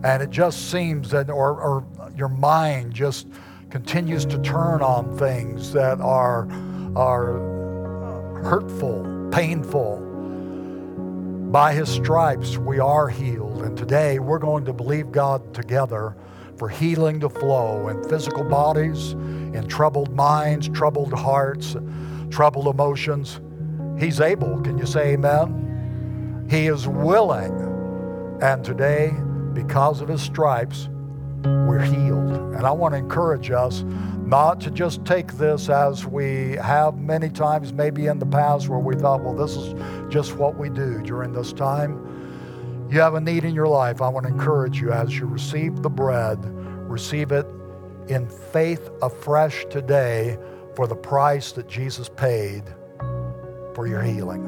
and 0.03 0.23
it 0.23 0.31
just 0.31 0.71
seems 0.71 1.11
that, 1.11 1.29
or, 1.29 1.61
or 1.61 1.85
your 2.17 2.29
mind 2.29 2.95
just 2.95 3.27
continues 3.69 4.25
to 4.27 4.39
turn 4.39 4.83
on 4.83 5.17
things 5.19 5.73
that 5.73 6.01
are, 6.01 6.49
are 6.97 7.39
hurtful, 8.43 9.29
painful, 9.31 10.07
by 11.51 11.73
his 11.73 11.89
stripes 11.89 12.57
we 12.57 12.79
are 12.79 13.09
healed. 13.09 13.63
And 13.63 13.77
today 13.77 14.19
we're 14.19 14.39
going 14.39 14.65
to 14.65 14.73
believe 14.73 15.13
God 15.13 15.53
together 15.53 16.17
for 16.57 16.69
healing 16.69 17.21
to 17.21 17.29
flow 17.29 17.89
in 17.89 18.03
physical 18.09 18.45
bodies, 18.45 19.13
in 19.55 19.67
troubled 19.69 20.15
minds, 20.15 20.69
troubled 20.69 21.13
hearts, 21.13 21.77
troubled 22.31 22.67
emotions. 22.67 23.41
He's 23.99 24.21
able. 24.21 24.61
Can 24.63 24.79
you 24.79 24.87
say 24.87 25.13
amen? 25.13 26.47
He 26.51 26.67
is 26.67 26.87
willing. 26.87 27.69
And 28.41 28.65
today, 28.65 29.13
because 29.53 30.01
of 30.01 30.09
his 30.09 30.23
stripes, 30.23 30.89
we're 31.43 31.81
healed. 31.81 32.55
And 32.55 32.67
I 32.67 32.71
want 32.71 32.95
to 32.95 32.99
encourage 32.99 33.51
us 33.51 33.83
not 34.25 34.61
to 34.63 34.71
just 34.71 35.05
take 35.05 35.33
this 35.35 35.69
as 35.69 36.07
we 36.07 36.53
have 36.57 36.97
many 36.97 37.29
times, 37.29 37.73
maybe 37.73 38.07
in 38.07 38.19
the 38.19 38.27
past, 38.27 38.69
where 38.69 38.79
we 38.79 38.95
thought, 38.95 39.23
well, 39.23 39.35
this 39.35 39.57
is 39.57 39.75
just 40.13 40.37
what 40.37 40.57
we 40.57 40.71
do 40.71 41.03
during 41.03 41.33
this 41.33 41.53
time 41.53 42.07
you 42.91 42.99
have 43.01 43.15
a 43.15 43.21
need 43.21 43.45
in 43.45 43.55
your 43.55 43.69
life, 43.69 44.03
I 44.03 44.09
want 44.09 44.27
to 44.27 44.33
encourage 44.33 44.81
you 44.81 44.91
as 44.91 45.17
you 45.17 45.27
receive 45.27 45.81
the 45.81 45.89
bread, 45.89 46.39
receive 46.91 47.31
it 47.31 47.47
in 48.11 48.29
faith 48.29 48.91
afresh 49.03 49.65
today 49.71 50.37
for 50.75 50.87
the 50.87 50.97
price 50.97 51.53
that 51.53 51.69
Jesus 51.69 52.09
paid 52.09 52.65
for 53.75 53.87
your 53.87 54.03
healing. 54.03 54.47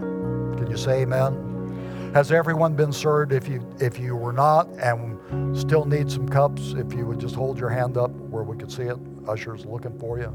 Can 0.58 0.70
you 0.70 0.76
say 0.76 1.02
amen? 1.02 2.10
Has 2.12 2.30
everyone 2.30 2.74
been 2.74 2.92
served? 2.92 3.32
If 3.32 3.48
you 3.48 3.66
if 3.80 3.98
you 3.98 4.14
were 4.16 4.32
not 4.32 4.68
and 4.78 5.56
still 5.58 5.86
need 5.86 6.10
some 6.10 6.28
cups, 6.28 6.74
if 6.76 6.92
you 6.92 7.06
would 7.06 7.18
just 7.18 7.34
hold 7.34 7.58
your 7.58 7.70
hand 7.70 7.96
up 7.96 8.10
where 8.10 8.42
we 8.42 8.56
could 8.56 8.70
see 8.70 8.82
it. 8.82 8.98
Ushers 9.26 9.64
looking 9.64 9.98
for 9.98 10.18
you. 10.18 10.28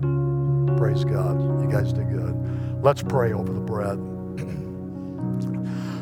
Praise 0.77 1.03
God. 1.03 1.39
You 1.61 1.69
guys 1.69 1.93
did 1.93 2.09
good. 2.09 2.81
Let's 2.81 3.03
pray 3.03 3.33
over 3.33 3.51
the 3.51 3.59
bread. 3.59 3.99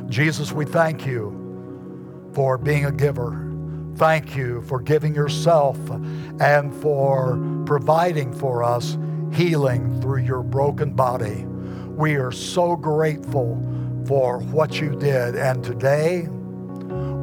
Jesus, 0.10 0.52
we 0.52 0.66
thank 0.66 1.06
you 1.06 2.32
for 2.34 2.58
being 2.58 2.86
a 2.86 2.92
giver. 2.92 3.55
Thank 3.96 4.36
you 4.36 4.62
for 4.64 4.82
giving 4.82 5.16
yourself 5.16 5.78
and 6.42 6.76
for 6.82 7.40
providing 7.66 8.34
for 8.34 8.62
us 8.62 8.98
healing 9.32 10.02
through 10.02 10.24
your 10.24 10.44
broken 10.44 10.94
body. 10.94 11.46
We 11.46 12.16
are 12.16 12.32
so 12.32 12.76
grateful 12.76 13.56
for 14.06 14.40
what 14.40 14.82
you 14.82 14.96
did. 14.98 15.36
And 15.36 15.64
today, 15.64 16.28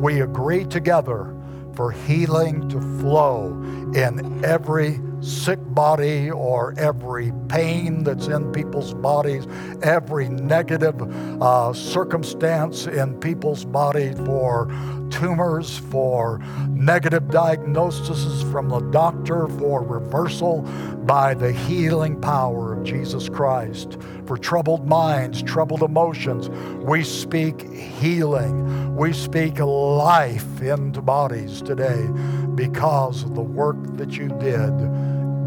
we 0.00 0.22
agree 0.22 0.64
together 0.64 1.37
for 1.74 1.90
healing 1.90 2.68
to 2.70 2.80
flow 3.00 3.48
in 3.94 4.42
every 4.42 4.98
sick 5.22 5.61
body 5.62 6.30
or 6.30 6.74
every 6.76 7.32
pain 7.48 8.02
that's 8.04 8.26
in 8.26 8.52
people's 8.52 8.92
bodies, 8.94 9.46
every 9.82 10.28
negative 10.28 11.00
uh, 11.40 11.72
circumstance 11.72 12.87
in 12.87 13.18
people's 13.20 13.64
bodies 13.64 14.16
for 14.26 14.68
tumors, 15.11 15.78
for 15.78 16.38
negative 16.70 17.30
diagnoses 17.30 18.42
from 18.50 18.68
the 18.68 18.80
doctor, 18.90 19.46
for 19.46 19.82
reversal 19.82 20.62
by 21.04 21.35
the 21.35 21.52
healing 21.52 22.20
power 22.20 22.72
of 22.72 22.82
Jesus 22.82 23.28
Christ. 23.28 23.98
For 24.26 24.37
troubled 24.37 24.87
minds, 24.87 25.42
troubled 25.42 25.82
emotions, 25.82 26.48
we 26.85 27.04
speak 27.04 27.70
healing. 27.72 28.96
We 28.96 29.12
speak 29.12 29.58
life 29.58 30.61
into 30.61 31.02
bodies 31.02 31.61
today 31.62 32.08
because 32.54 33.22
of 33.22 33.35
the 33.35 33.42
work 33.42 33.76
that 33.96 34.12
you 34.12 34.28
did 34.28 34.72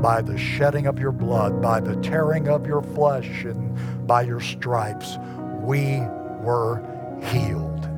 by 0.01 0.21
the 0.21 0.37
shedding 0.37 0.87
of 0.87 0.99
your 0.99 1.11
blood, 1.11 1.61
by 1.61 1.79
the 1.79 1.95
tearing 1.97 2.47
of 2.47 2.65
your 2.67 2.81
flesh, 2.81 3.43
and 3.43 4.07
by 4.07 4.21
your 4.21 4.39
stripes, 4.39 5.17
we 5.61 5.99
were 6.41 6.81
healed. 7.31 7.89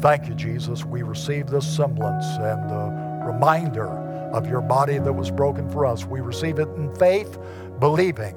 Thank 0.00 0.28
you, 0.28 0.34
Jesus. 0.34 0.84
We 0.84 1.02
receive 1.02 1.48
this 1.48 1.66
semblance 1.66 2.24
and 2.24 2.70
the 2.70 3.26
reminder 3.26 3.88
of 4.32 4.48
your 4.48 4.60
body 4.60 4.98
that 4.98 5.12
was 5.12 5.30
broken 5.30 5.68
for 5.70 5.84
us. 5.84 6.04
We 6.04 6.20
receive 6.20 6.58
it 6.58 6.68
in 6.76 6.94
faith, 6.94 7.38
believing 7.80 8.36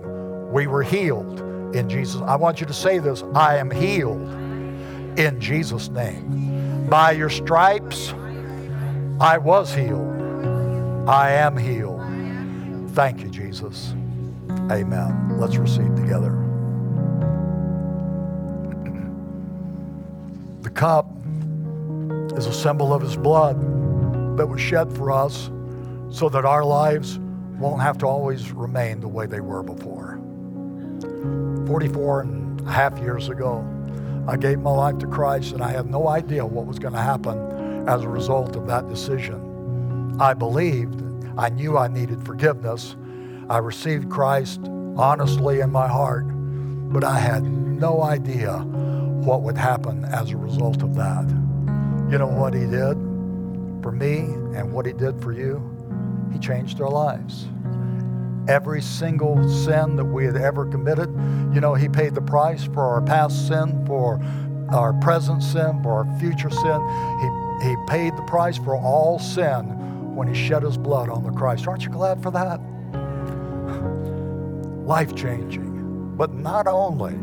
we 0.51 0.68
were 0.68 0.84
healed 0.84 1.39
in 1.76 1.88
Jesus. 1.88 2.22
I 2.22 2.36
want 2.36 2.59
you 2.59 2.65
to 2.65 2.74
say 2.74 2.97
this 2.99 3.24
I 3.36 3.57
am 3.57 3.70
healed 3.70 4.30
in 5.18 5.39
Jesus' 5.39 5.89
name. 5.89 6.88
By 6.89 7.11
your 7.11 7.30
stripes, 7.30 8.13
I 9.20 9.38
was 9.38 9.74
healed. 9.74 10.09
I 11.07 11.32
am 11.32 11.55
healed. 11.57 12.01
Thank 12.93 13.21
you, 13.21 13.29
Jesus. 13.29 13.93
Amen. 14.69 15.39
Let's 15.39 15.55
receive 15.55 15.95
together. 15.95 16.31
The 20.61 20.69
cup 20.69 21.07
is 22.37 22.47
a 22.47 22.53
symbol 22.53 22.93
of 22.93 23.01
his 23.01 23.15
blood 23.15 23.57
that 24.37 24.45
was 24.45 24.59
shed 24.59 24.91
for 24.95 25.11
us 25.11 25.49
so 26.09 26.27
that 26.29 26.45
our 26.45 26.65
lives 26.65 27.17
won't 27.57 27.81
have 27.81 27.97
to 27.99 28.07
always 28.07 28.51
remain 28.51 28.99
the 28.99 29.07
way 29.07 29.25
they 29.25 29.39
were 29.39 29.63
before. 29.63 30.19
44 31.67 32.21
and 32.21 32.67
a 32.67 32.71
half 32.71 32.97
years 32.99 33.29
ago, 33.29 33.65
I 34.27 34.35
gave 34.35 34.59
my 34.59 34.71
life 34.71 34.97
to 34.99 35.07
Christ, 35.07 35.53
and 35.53 35.63
I 35.63 35.71
had 35.71 35.89
no 35.89 36.07
idea 36.09 36.45
what 36.45 36.65
was 36.65 36.77
going 36.77 36.93
to 36.93 37.01
happen 37.01 37.87
as 37.87 38.03
a 38.03 38.09
result 38.09 38.55
of 38.55 38.67
that 38.67 38.87
decision. 38.89 40.17
I 40.19 40.33
believed, 40.33 41.01
I 41.38 41.49
knew 41.49 41.77
I 41.77 41.88
needed 41.88 42.25
forgiveness. 42.25 42.95
I 43.49 43.57
received 43.57 44.09
Christ 44.09 44.61
honestly 44.97 45.59
in 45.59 45.71
my 45.71 45.88
heart, 45.88 46.25
but 46.91 47.03
I 47.03 47.17
had 47.17 47.43
no 47.43 48.01
idea 48.01 48.59
what 48.59 49.41
would 49.41 49.57
happen 49.57 50.05
as 50.05 50.32
a 50.32 50.38
result 50.38 50.84
of 50.84 50.95
that. 50.95 51.27
You 52.09 52.17
know 52.17 52.27
what 52.27 52.53
He 52.53 52.65
did 52.65 52.97
for 53.82 53.91
me 53.91 54.19
and 54.55 54.71
what 54.73 54.86
He 54.86 54.93
did 54.93 55.21
for 55.21 55.32
you? 55.32 55.61
He 56.32 56.39
changed 56.39 56.82
our 56.82 56.89
lives 56.89 57.47
every 58.47 58.82
single 58.82 59.47
sin 59.47 59.95
that 59.95 60.05
we 60.05 60.25
had 60.25 60.36
ever 60.36 60.65
committed. 60.65 61.09
You 61.53 61.61
know, 61.61 61.73
He 61.73 61.88
paid 61.88 62.15
the 62.15 62.21
price 62.21 62.63
for 62.63 62.82
our 62.82 63.01
past 63.01 63.47
sin, 63.47 63.86
for 63.86 64.19
our 64.69 64.93
present 64.93 65.43
sin, 65.43 65.82
for 65.84 65.91
our 66.03 66.19
future 66.19 66.49
sin. 66.49 66.82
He, 67.21 67.69
he 67.69 67.75
paid 67.88 68.17
the 68.17 68.23
price 68.23 68.57
for 68.57 68.75
all 68.75 69.19
sin 69.19 69.77
when 70.16 70.28
He 70.28 70.34
shed 70.34 70.64
His 70.64 70.78
blood 70.78 71.09
on 71.09 71.24
the 71.24 71.32
Christ. 71.32 71.68
Aren't 71.68 71.84
you 71.84 71.89
glad 71.89 72.22
for 72.22 72.32
that? 72.32 72.59
Life 74.86 75.16
changing. 75.16 76.16
But 76.18 76.34
not 76.34 76.68
only 76.68 77.18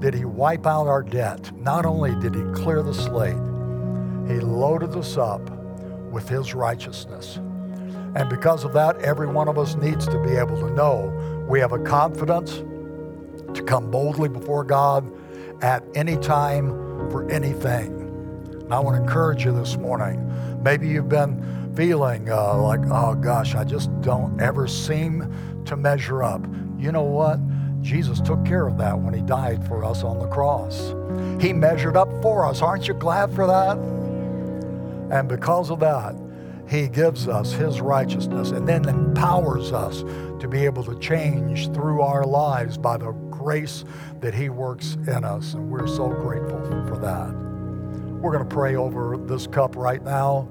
did 0.00 0.14
He 0.14 0.24
wipe 0.24 0.66
out 0.66 0.86
our 0.86 1.02
debt, 1.02 1.50
not 1.56 1.86
only 1.86 2.14
did 2.16 2.34
He 2.34 2.42
clear 2.52 2.82
the 2.82 2.94
slate, 2.94 3.36
He 4.28 4.40
loaded 4.40 4.94
us 4.96 5.16
up 5.16 5.50
with 6.10 6.28
His 6.28 6.54
righteousness. 6.54 7.38
And 8.16 8.28
because 8.30 8.64
of 8.64 8.72
that, 8.72 8.98
every 9.02 9.26
one 9.26 9.48
of 9.48 9.58
us 9.58 9.74
needs 9.74 10.06
to 10.06 10.18
be 10.22 10.36
able 10.36 10.58
to 10.60 10.70
know 10.70 11.44
we 11.48 11.60
have 11.60 11.72
a 11.72 11.78
confidence 11.78 12.62
to 13.54 13.62
come 13.62 13.90
boldly 13.90 14.28
before 14.28 14.64
God 14.64 15.10
at 15.62 15.84
any 15.94 16.16
time 16.16 16.70
for 17.10 17.30
anything. 17.30 18.05
I 18.70 18.80
want 18.80 18.96
to 18.96 19.02
encourage 19.02 19.44
you 19.44 19.52
this 19.52 19.76
morning. 19.76 20.62
Maybe 20.62 20.88
you've 20.88 21.08
been 21.08 21.72
feeling 21.76 22.30
uh, 22.30 22.56
like, 22.58 22.80
oh 22.90 23.14
gosh, 23.14 23.54
I 23.54 23.64
just 23.64 23.90
don't 24.00 24.40
ever 24.40 24.66
seem 24.66 25.62
to 25.66 25.76
measure 25.76 26.22
up. 26.22 26.44
You 26.78 26.92
know 26.92 27.04
what? 27.04 27.38
Jesus 27.82 28.20
took 28.20 28.44
care 28.44 28.66
of 28.66 28.78
that 28.78 28.98
when 28.98 29.14
he 29.14 29.20
died 29.22 29.66
for 29.68 29.84
us 29.84 30.02
on 30.02 30.18
the 30.18 30.26
cross. 30.26 30.94
He 31.40 31.52
measured 31.52 31.96
up 31.96 32.10
for 32.22 32.44
us. 32.44 32.62
Aren't 32.62 32.88
you 32.88 32.94
glad 32.94 33.32
for 33.34 33.46
that? 33.46 33.76
And 35.16 35.28
because 35.28 35.70
of 35.70 35.78
that, 35.80 36.16
he 36.68 36.88
gives 36.88 37.28
us 37.28 37.52
His 37.52 37.80
righteousness 37.80 38.50
and 38.50 38.68
then 38.68 38.88
empowers 38.88 39.72
us 39.72 40.02
to 40.40 40.48
be 40.48 40.64
able 40.64 40.82
to 40.84 40.98
change 40.98 41.72
through 41.72 42.02
our 42.02 42.24
lives 42.24 42.76
by 42.76 42.96
the 42.96 43.12
grace 43.30 43.84
that 44.20 44.34
He 44.34 44.48
works 44.48 44.96
in 45.06 45.24
us. 45.24 45.54
And 45.54 45.70
we're 45.70 45.86
so 45.86 46.08
grateful 46.08 46.60
for 46.88 46.98
that. 46.98 47.45
We're 48.20 48.32
going 48.32 48.48
to 48.48 48.54
pray 48.54 48.76
over 48.76 49.16
this 49.16 49.46
cup 49.46 49.76
right 49.76 50.02
now. 50.02 50.48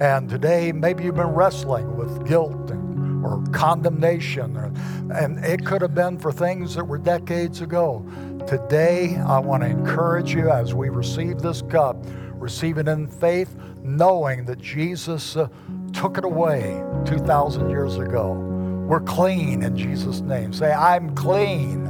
And 0.00 0.28
today, 0.28 0.72
maybe 0.72 1.04
you've 1.04 1.16
been 1.16 1.34
wrestling 1.34 1.96
with 1.96 2.26
guilt 2.26 2.70
and, 2.70 3.24
or 3.24 3.42
condemnation, 3.52 4.56
or, 4.56 4.72
and 5.12 5.44
it 5.44 5.66
could 5.66 5.82
have 5.82 5.94
been 5.94 6.18
for 6.18 6.30
things 6.30 6.74
that 6.76 6.84
were 6.84 6.98
decades 6.98 7.60
ago. 7.60 8.06
Today, 8.46 9.16
I 9.16 9.40
want 9.40 9.64
to 9.64 9.68
encourage 9.68 10.32
you 10.34 10.50
as 10.50 10.72
we 10.72 10.88
receive 10.88 11.40
this 11.40 11.62
cup, 11.62 11.96
receive 12.34 12.78
it 12.78 12.86
in 12.86 13.08
faith 13.08 13.56
knowing 13.82 14.44
that 14.44 14.60
Jesus 14.60 15.36
uh, 15.36 15.48
took 15.92 16.18
it 16.18 16.24
away 16.24 16.82
2,000 17.06 17.70
years 17.70 17.96
ago. 17.96 18.32
We're 18.32 19.00
clean 19.00 19.62
in 19.62 19.76
Jesus' 19.76 20.20
name. 20.20 20.52
Say, 20.52 20.72
I'm 20.72 21.14
clean 21.14 21.86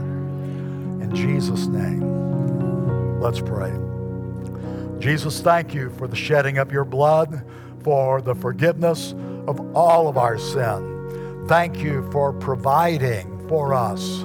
in 1.03 1.15
Jesus' 1.15 1.67
name. 1.67 3.21
Let's 3.21 3.41
pray. 3.41 3.88
Jesus, 4.99 5.41
thank 5.41 5.75
you 5.75 5.91
for 5.91 6.09
the 6.09 6.17
shedding 6.17 6.59
of 6.59 6.73
your 6.73 6.85
blood, 6.85 7.45
for 7.85 8.21
the 8.21 8.35
forgiveness 8.35 9.13
of 9.47 9.77
all 9.77 10.09
of 10.09 10.19
our 10.19 10.39
sin. 10.39 11.45
Thank 11.47 11.79
you 11.79 12.09
for 12.11 12.33
providing 12.33 13.49
for 13.49 13.75
us 13.75 14.21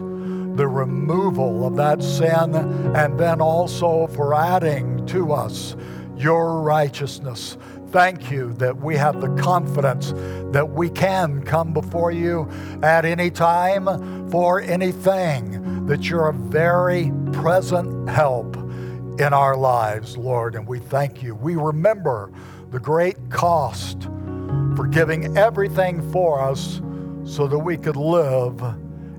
the 0.55 0.67
removal 0.67 1.65
of 1.65 1.76
that 1.76 2.03
sin 2.03 2.55
and 2.95 3.19
then 3.19 3.39
also 3.39 4.07
for 4.07 4.34
adding 4.34 5.05
to 5.07 5.32
us 5.32 5.76
your 6.17 6.61
righteousness. 6.61 7.57
Thank 7.89 8.32
you 8.32 8.53
that 8.53 8.78
we 8.78 8.95
have 8.97 9.21
the 9.21 9.30
confidence 9.41 10.13
that 10.51 10.69
we 10.69 10.89
can 10.89 11.43
come 11.43 11.74
before 11.74 12.11
you 12.11 12.49
at 12.82 13.05
any 13.05 13.30
time 13.30 14.30
for 14.30 14.61
anything, 14.61 15.86
that 15.86 16.09
you're 16.09 16.30
a 16.30 16.34
very 16.34 17.11
present 17.32 18.09
help 18.09 18.57
in 19.20 19.34
our 19.34 19.55
lives, 19.55 20.18
Lord. 20.18 20.55
And 20.55 20.68
we 20.68 20.80
thank 20.80 21.22
you. 21.22 21.36
We 21.36 21.55
remember 21.55 22.32
the 22.72 22.80
great 22.80 23.30
cost 23.30 24.03
for 24.76 24.88
giving 24.88 25.38
everything 25.38 26.11
for 26.11 26.41
us 26.41 26.82
so 27.24 27.47
that 27.47 27.59
we 27.59 27.78
could 27.78 27.95
live 27.95 28.61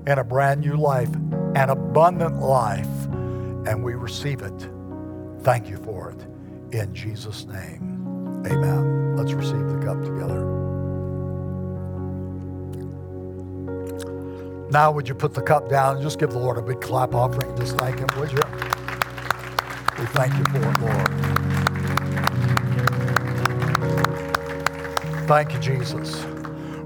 in 0.07 0.19
a 0.19 0.23
brand 0.23 0.61
new 0.61 0.75
life, 0.75 1.13
an 1.55 1.69
abundant 1.69 2.41
life, 2.41 3.05
and 3.65 3.83
we 3.83 3.93
receive 3.93 4.41
it. 4.41 4.69
Thank 5.41 5.69
you 5.69 5.77
for 5.77 6.11
it 6.11 6.75
in 6.75 6.93
Jesus' 6.93 7.45
name. 7.45 8.43
Amen. 8.45 9.15
Let's 9.15 9.33
receive 9.33 9.67
the 9.67 9.79
cup 9.83 10.03
together. 10.03 10.43
Now, 14.71 14.91
would 14.91 15.07
you 15.07 15.15
put 15.15 15.33
the 15.33 15.41
cup 15.41 15.69
down 15.69 15.95
and 15.95 16.03
just 16.03 16.19
give 16.19 16.31
the 16.31 16.39
Lord 16.39 16.57
a 16.57 16.61
big 16.61 16.81
clap 16.81 17.15
offering? 17.15 17.55
Just 17.55 17.77
thank 17.77 17.99
Him, 17.99 18.07
would 18.17 18.31
you? 18.31 18.64
We 19.97 20.05
thank 20.07 20.33
you 20.37 20.43
for 20.45 20.57
it, 20.57 20.81
Lord. 20.81 21.09
Thank 25.27 25.53
you, 25.53 25.59
Jesus. 25.59 26.23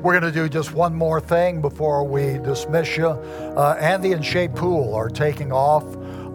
We're 0.01 0.17
going 0.17 0.31
to 0.31 0.31
do 0.31 0.47
just 0.47 0.73
one 0.73 0.95
more 0.95 1.19
thing 1.19 1.59
before 1.59 2.03
we 2.03 2.37
dismiss 2.37 2.95
you. 2.95 3.07
Uh, 3.07 3.75
Andy 3.79 4.13
and 4.13 4.23
Shay 4.23 4.47
Poole 4.47 4.93
are 4.95 5.09
taking 5.09 5.51
off 5.51 5.83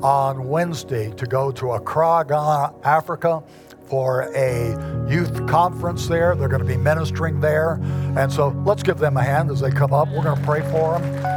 on 0.02 0.48
Wednesday 0.48 1.10
to 1.12 1.26
go 1.26 1.50
to 1.52 1.72
Accra, 1.72 2.26
Ghana, 2.28 2.74
Africa 2.82 3.42
for 3.86 4.30
a 4.34 4.70
youth 5.08 5.46
conference 5.46 6.08
there. 6.08 6.34
They're 6.34 6.48
going 6.48 6.60
to 6.60 6.68
be 6.68 6.76
ministering 6.76 7.40
there. 7.40 7.80
And 8.18 8.30
so 8.30 8.48
let's 8.66 8.82
give 8.82 8.98
them 8.98 9.16
a 9.16 9.22
hand 9.22 9.50
as 9.50 9.60
they 9.60 9.70
come 9.70 9.94
up. 9.94 10.08
We're 10.08 10.24
going 10.24 10.38
to 10.38 10.44
pray 10.44 10.60
for 10.70 10.98
them. 10.98 11.33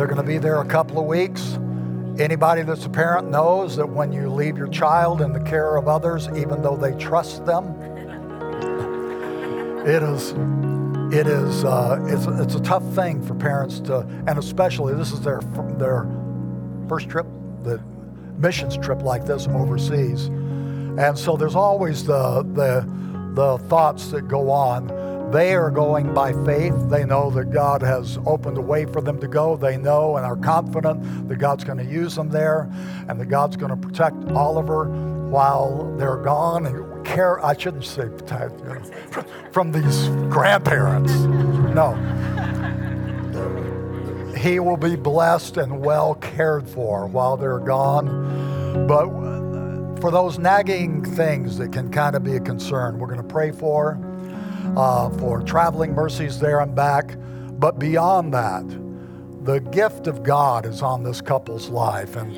They're 0.00 0.06
going 0.06 0.16
to 0.16 0.22
be 0.22 0.38
there 0.38 0.62
a 0.62 0.64
couple 0.64 0.98
of 0.98 1.04
weeks. 1.04 1.58
Anybody 2.18 2.62
that's 2.62 2.86
a 2.86 2.88
parent 2.88 3.30
knows 3.30 3.76
that 3.76 3.86
when 3.86 4.14
you 4.14 4.30
leave 4.30 4.56
your 4.56 4.68
child 4.68 5.20
in 5.20 5.34
the 5.34 5.40
care 5.40 5.76
of 5.76 5.88
others, 5.88 6.26
even 6.28 6.62
though 6.62 6.74
they 6.74 6.94
trust 6.94 7.44
them, 7.44 7.66
it 9.86 10.02
is 10.02 10.30
it 11.14 11.26
is 11.26 11.66
uh, 11.66 11.98
it's, 12.08 12.24
it's 12.40 12.54
a 12.54 12.62
tough 12.62 12.82
thing 12.94 13.22
for 13.22 13.34
parents 13.34 13.78
to, 13.80 13.98
and 14.26 14.38
especially 14.38 14.94
this 14.94 15.12
is 15.12 15.20
their 15.20 15.42
their 15.76 16.06
first 16.88 17.10
trip, 17.10 17.26
the 17.62 17.78
missions 18.38 18.78
trip 18.78 19.02
like 19.02 19.26
this 19.26 19.48
overseas, 19.48 20.28
and 20.28 21.18
so 21.18 21.36
there's 21.36 21.56
always 21.56 22.06
the 22.06 22.42
the 22.54 22.90
the 23.34 23.58
thoughts 23.68 24.10
that 24.12 24.28
go 24.28 24.50
on. 24.50 24.88
They 25.32 25.54
are 25.54 25.70
going 25.70 26.12
by 26.12 26.32
faith. 26.44 26.74
They 26.88 27.04
know 27.04 27.30
that 27.30 27.52
God 27.52 27.82
has 27.82 28.18
opened 28.26 28.58
a 28.58 28.60
way 28.60 28.84
for 28.84 29.00
them 29.00 29.20
to 29.20 29.28
go. 29.28 29.56
They 29.56 29.76
know 29.76 30.16
and 30.16 30.26
are 30.26 30.36
confident 30.36 31.28
that 31.28 31.38
God's 31.38 31.62
going 31.62 31.78
to 31.78 31.84
use 31.84 32.16
them 32.16 32.30
there 32.30 32.68
and 33.08 33.20
that 33.20 33.26
God's 33.26 33.56
going 33.56 33.70
to 33.70 33.76
protect 33.76 34.16
Oliver 34.32 34.86
while 35.30 35.94
they're 35.96 36.16
gone 36.16 36.66
and 36.66 36.90
care, 37.04 37.44
I 37.44 37.56
shouldn't 37.56 37.84
say 37.84 38.08
protect, 38.08 38.58
you 38.60 38.66
know, 38.66 38.82
from 39.52 39.72
these 39.72 40.08
grandparents. 40.32 41.12
No. 41.12 41.94
He 44.36 44.58
will 44.58 44.76
be 44.76 44.96
blessed 44.96 45.56
and 45.56 45.80
well 45.80 46.14
cared 46.14 46.68
for 46.68 47.06
while 47.06 47.36
they're 47.36 47.58
gone. 47.58 48.86
But 48.86 49.08
uh, 49.08 50.00
for 50.00 50.10
those 50.10 50.38
nagging 50.38 51.04
things 51.04 51.58
that 51.58 51.72
can 51.72 51.90
kind 51.90 52.16
of 52.16 52.24
be 52.24 52.36
a 52.36 52.40
concern, 52.40 52.98
we're 52.98 53.08
going 53.08 53.18
to 53.18 53.22
pray 53.22 53.50
for, 53.50 53.98
uh, 54.76 55.10
for 55.18 55.42
traveling 55.42 55.92
mercies 55.94 56.38
there 56.38 56.60
and 56.60 56.74
back. 56.74 57.16
But 57.58 57.78
beyond 57.78 58.32
that, 58.34 58.64
the 59.44 59.60
gift 59.60 60.06
of 60.06 60.22
God 60.22 60.66
is 60.66 60.82
on 60.82 61.02
this 61.02 61.20
couple's 61.20 61.68
life. 61.68 62.16
And 62.16 62.36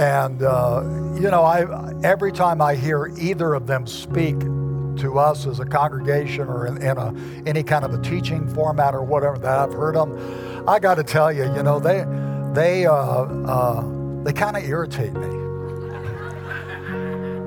and, 0.00 0.42
uh, 0.42 0.82
you 1.20 1.30
know, 1.30 1.42
I, 1.44 1.66
every 2.02 2.32
time 2.32 2.62
I 2.62 2.74
hear 2.74 3.12
either 3.18 3.52
of 3.52 3.66
them 3.66 3.86
speak 3.86 4.38
to 4.40 5.18
us 5.18 5.46
as 5.46 5.60
a 5.60 5.66
congregation 5.66 6.48
or 6.48 6.66
in, 6.66 6.78
in 6.78 6.96
a, 6.96 7.14
any 7.44 7.62
kind 7.62 7.84
of 7.84 7.92
a 7.92 8.00
teaching 8.00 8.48
format 8.54 8.94
or 8.94 9.02
whatever 9.02 9.36
that 9.38 9.58
I've 9.58 9.74
heard 9.74 9.96
them, 9.96 10.64
I 10.66 10.78
got 10.78 10.94
to 10.94 11.02
tell 11.04 11.30
you, 11.32 11.44
you 11.54 11.62
know, 11.62 11.78
they, 11.78 12.06
they, 12.54 12.86
uh, 12.86 12.94
uh, 12.94 14.22
they 14.22 14.32
kind 14.32 14.56
of 14.56 14.64
irritate 14.64 15.12
me. 15.12 15.28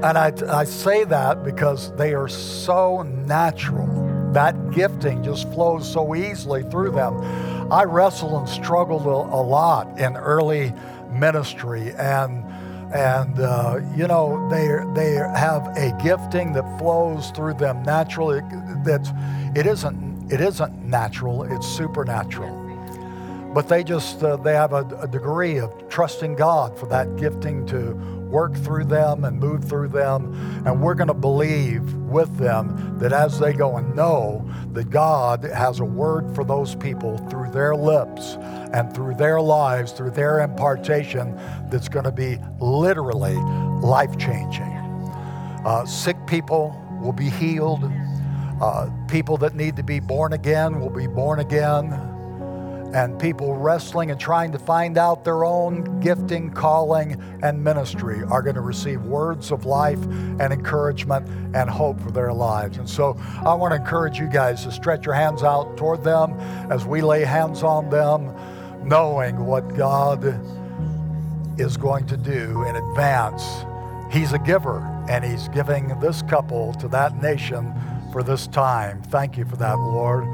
And 0.04 0.18
I, 0.18 0.34
I 0.50 0.66
say 0.66 1.06
that 1.06 1.44
because 1.44 1.96
they 1.96 2.14
are 2.14 2.28
so 2.28 3.02
natural. 3.02 4.03
That 4.34 4.72
gifting 4.72 5.24
just 5.24 5.52
flows 5.54 5.92
so 5.92 6.16
easily 6.16 6.64
through 6.64 6.92
them. 6.92 7.20
I 7.72 7.84
wrestled 7.84 8.34
and 8.34 8.50
struggled 8.50 9.06
a, 9.06 9.42
lot 9.42 10.00
in 10.00 10.18
early 10.18 10.74
ministry, 11.12 11.92
and 11.94 12.44
and 12.94 13.40
uh, 13.40 13.80
you 13.96 14.08
know 14.08 14.48
they 14.50 14.68
they 14.94 15.14
have 15.16 15.66
a 15.78 15.96
gifting 16.02 16.54
that 16.54 16.80
flows 16.80 17.30
through 17.32 17.56
them 17.56 17.84
naturally. 17.84 18.42
That's 18.84 19.10
it 19.56 19.68
isn't 19.68 20.32
it 20.32 20.42
isn't 20.42 20.84
natural. 20.84 21.44
It's 21.44 21.68
supernatural. 21.68 22.60
But 23.54 23.68
they 23.68 23.84
just 23.84 24.24
uh, 24.24 24.38
they 24.38 24.54
have 24.54 24.74
a, 24.74 24.86
a 25.00 25.08
degree 25.08 25.60
of 25.60 25.90
trusting 25.90 26.36
God 26.36 26.78
for 26.78 26.88
that 26.88 27.18
gifting 27.18 27.68
to 27.68 27.94
work 28.34 28.56
through 28.56 28.86
them 28.86 29.24
and 29.24 29.40
move 29.40 29.64
through 29.64 29.88
them. 29.90 30.34
And 30.66 30.82
we're 30.82 30.96
going 30.96 31.08
to 31.08 31.14
believe 31.14 31.94
with 31.94 32.36
them 32.38 32.98
that 32.98 33.14
as 33.14 33.40
they 33.40 33.54
go 33.54 33.78
and 33.78 33.96
know 33.96 34.50
that 34.74 34.90
God 34.90 35.44
has 35.44 35.80
a 35.80 35.86
word 35.86 36.34
for 36.34 36.44
those 36.44 36.74
people 36.74 37.20
through 37.30 37.52
their 37.52 37.76
lips 37.76 38.38
and 38.74 38.94
through 38.94 39.14
their 39.16 39.40
lives, 39.40 39.92
through 39.92 40.12
their 40.12 40.40
impartation, 40.40 41.36
that's 41.70 41.88
going 41.88 42.06
to 42.06 42.12
be 42.12 42.40
literally 42.60 43.36
life 43.82 44.18
changing. 44.18 44.74
Uh, 45.64 45.86
sick 45.86 46.18
people 46.26 46.76
will 47.04 47.14
be 47.14 47.30
healed. 47.30 47.84
Uh, 48.60 48.90
people 49.08 49.38
that 49.38 49.54
need 49.54 49.76
to 49.76 49.84
be 49.84 50.00
born 50.00 50.34
again 50.34 50.80
will 50.80 50.90
be 50.90 51.08
born 51.08 51.40
again 51.40 52.13
and 52.94 53.20
people 53.20 53.56
wrestling 53.56 54.12
and 54.12 54.20
trying 54.20 54.52
to 54.52 54.60
find 54.60 54.98
out 54.98 55.24
their 55.24 55.44
own 55.44 56.00
gifting, 56.00 56.52
calling, 56.52 57.22
and 57.42 57.64
ministry 57.64 58.24
are 58.30 58.42
going 58.42 58.56
to 58.56 58.62
receive 58.62 59.02
words 59.02 59.52
of 59.52 59.66
life 59.66 60.02
and 60.04 60.54
encouragement 60.54 61.28
and 61.56 61.70
hope 61.70 62.00
for 62.00 62.12
their 62.12 62.32
lives. 62.32 62.78
And 62.78 62.88
so 62.90 63.18
I 63.44 63.54
want 63.56 63.72
to 63.72 63.78
encourage 63.78 64.20
you 64.20 64.28
guys 64.28 64.64
to 64.64 64.72
stretch 64.72 65.06
your 65.06 65.16
hands 65.16 65.44
out 65.44 65.76
toward 65.76 66.04
them 66.04 66.34
as 66.72 66.86
we 66.86 67.02
lay 67.02 67.24
hands 67.24 67.64
on 67.64 67.90
them, 67.90 68.34
knowing 68.88 69.46
what 69.46 69.76
God 69.76 70.24
is 71.60 71.78
going 71.78 72.06
to 72.08 72.18
do 72.18 72.64
in 72.64 72.76
advance. 72.76 73.44
He's 74.12 74.34
a 74.34 74.40
giver, 74.40 74.80
and 75.10 75.26
He's 75.26 75.48
giving 75.50 76.00
this 76.00 76.22
couple 76.24 76.74
to 76.76 76.88
that 76.90 77.22
nation 77.22 77.74
for 78.12 78.22
this 78.22 78.46
time. 78.46 79.02
Thank 79.04 79.38
you 79.38 79.46
for 79.46 79.56
that, 79.58 79.74
Lord. 79.74 80.28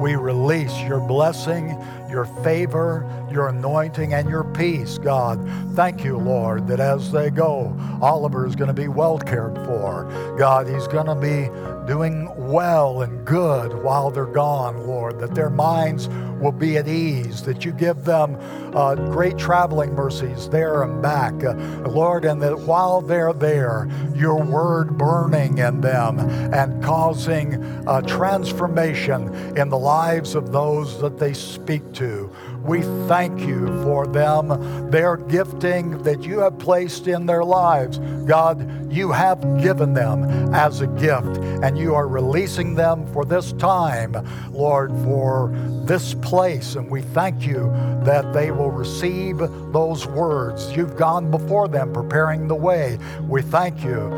We 0.00 0.16
release 0.16 0.74
your 0.80 1.00
blessing, 1.00 1.70
your 2.16 2.24
favor, 2.42 3.06
your 3.30 3.48
anointing, 3.48 4.14
and 4.14 4.26
your 4.26 4.42
peace, 4.42 4.96
God. 4.96 5.38
Thank 5.74 6.02
you, 6.02 6.16
Lord, 6.16 6.66
that 6.66 6.80
as 6.80 7.12
they 7.12 7.28
go, 7.28 7.76
Oliver 8.00 8.46
is 8.46 8.56
going 8.56 8.68
to 8.68 8.74
be 8.74 8.88
well 8.88 9.18
cared 9.18 9.54
for. 9.66 10.10
God, 10.38 10.66
he's 10.66 10.88
going 10.88 11.06
to 11.06 11.14
be 11.14 11.50
doing 11.86 12.34
well 12.34 13.02
and 13.02 13.22
good 13.26 13.74
while 13.82 14.10
they're 14.10 14.24
gone, 14.24 14.86
Lord, 14.86 15.18
that 15.20 15.34
their 15.34 15.50
minds 15.50 16.08
will 16.40 16.52
be 16.52 16.76
at 16.76 16.88
ease, 16.88 17.42
that 17.42 17.64
you 17.64 17.72
give 17.72 18.04
them 18.04 18.36
uh, 18.74 18.94
great 18.94 19.38
traveling 19.38 19.94
mercies 19.94 20.48
there 20.48 20.82
and 20.82 21.02
back, 21.02 21.32
uh, 21.44 21.54
Lord, 21.88 22.24
and 22.24 22.42
that 22.42 22.58
while 22.60 23.00
they're 23.00 23.32
there, 23.32 23.88
your 24.14 24.42
word 24.42 24.98
burning 24.98 25.58
in 25.58 25.80
them 25.80 26.18
and 26.52 26.82
causing 26.82 27.62
uh, 27.86 28.02
transformation 28.02 29.34
in 29.56 29.68
the 29.68 29.78
lives 29.78 30.34
of 30.34 30.52
those 30.52 31.00
that 31.00 31.18
they 31.18 31.32
speak 31.32 31.92
to. 31.94 32.30
We 32.66 32.82
thank 33.06 33.40
you 33.40 33.66
for 33.84 34.06
them, 34.06 34.90
their 34.90 35.16
gifting 35.16 36.02
that 36.02 36.24
you 36.24 36.40
have 36.40 36.58
placed 36.58 37.06
in 37.06 37.26
their 37.26 37.44
lives. 37.44 37.98
God, 38.26 38.92
you 38.92 39.12
have 39.12 39.62
given 39.62 39.94
them 39.94 40.52
as 40.52 40.80
a 40.80 40.86
gift, 40.88 41.38
and 41.62 41.78
you 41.78 41.94
are 41.94 42.08
releasing 42.08 42.74
them 42.74 43.06
for 43.12 43.24
this 43.24 43.52
time, 43.52 44.16
Lord, 44.52 44.90
for 45.04 45.52
this 45.84 46.14
place. 46.14 46.74
And 46.74 46.90
we 46.90 47.02
thank 47.02 47.46
you 47.46 47.70
that 48.02 48.32
they 48.32 48.50
will 48.50 48.70
receive 48.70 49.38
those 49.72 50.06
words. 50.06 50.74
You've 50.74 50.96
gone 50.96 51.30
before 51.30 51.68
them, 51.68 51.92
preparing 51.92 52.48
the 52.48 52.56
way. 52.56 52.98
We 53.28 53.42
thank 53.42 53.84
you 53.84 54.12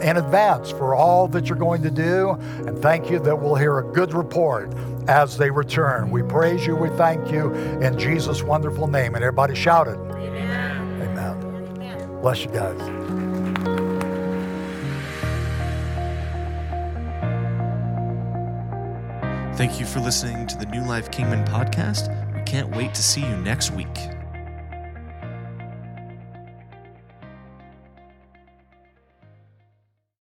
in 0.00 0.16
advance 0.16 0.70
for 0.70 0.94
all 0.94 1.28
that 1.28 1.48
you're 1.48 1.58
going 1.58 1.82
to 1.82 1.90
do, 1.90 2.30
and 2.66 2.76
thank 2.80 3.10
you 3.10 3.20
that 3.20 3.36
we'll 3.36 3.54
hear 3.54 3.78
a 3.78 3.84
good 3.92 4.14
report 4.14 4.72
as 5.08 5.36
they 5.38 5.50
return. 5.50 6.10
We 6.10 6.22
praise 6.22 6.66
you, 6.66 6.76
we 6.76 6.90
thank 6.90 7.32
you 7.32 7.52
in 7.80 7.98
Jesus' 7.98 8.42
wonderful 8.42 8.86
name. 8.86 9.14
And 9.14 9.24
everybody 9.24 9.54
shouted, 9.54 9.98
Amen. 10.12 11.02
Amen. 11.02 12.20
Bless 12.20 12.44
you 12.44 12.50
guys. 12.50 12.78
Thank 19.56 19.80
you 19.80 19.86
for 19.86 19.98
listening 19.98 20.46
to 20.46 20.56
the 20.56 20.66
New 20.66 20.84
Life 20.84 21.10
Kingman 21.10 21.44
podcast. 21.44 22.14
We 22.32 22.42
can't 22.42 22.74
wait 22.76 22.94
to 22.94 23.02
see 23.02 23.22
you 23.22 23.36
next 23.38 23.72
week. 23.72 23.88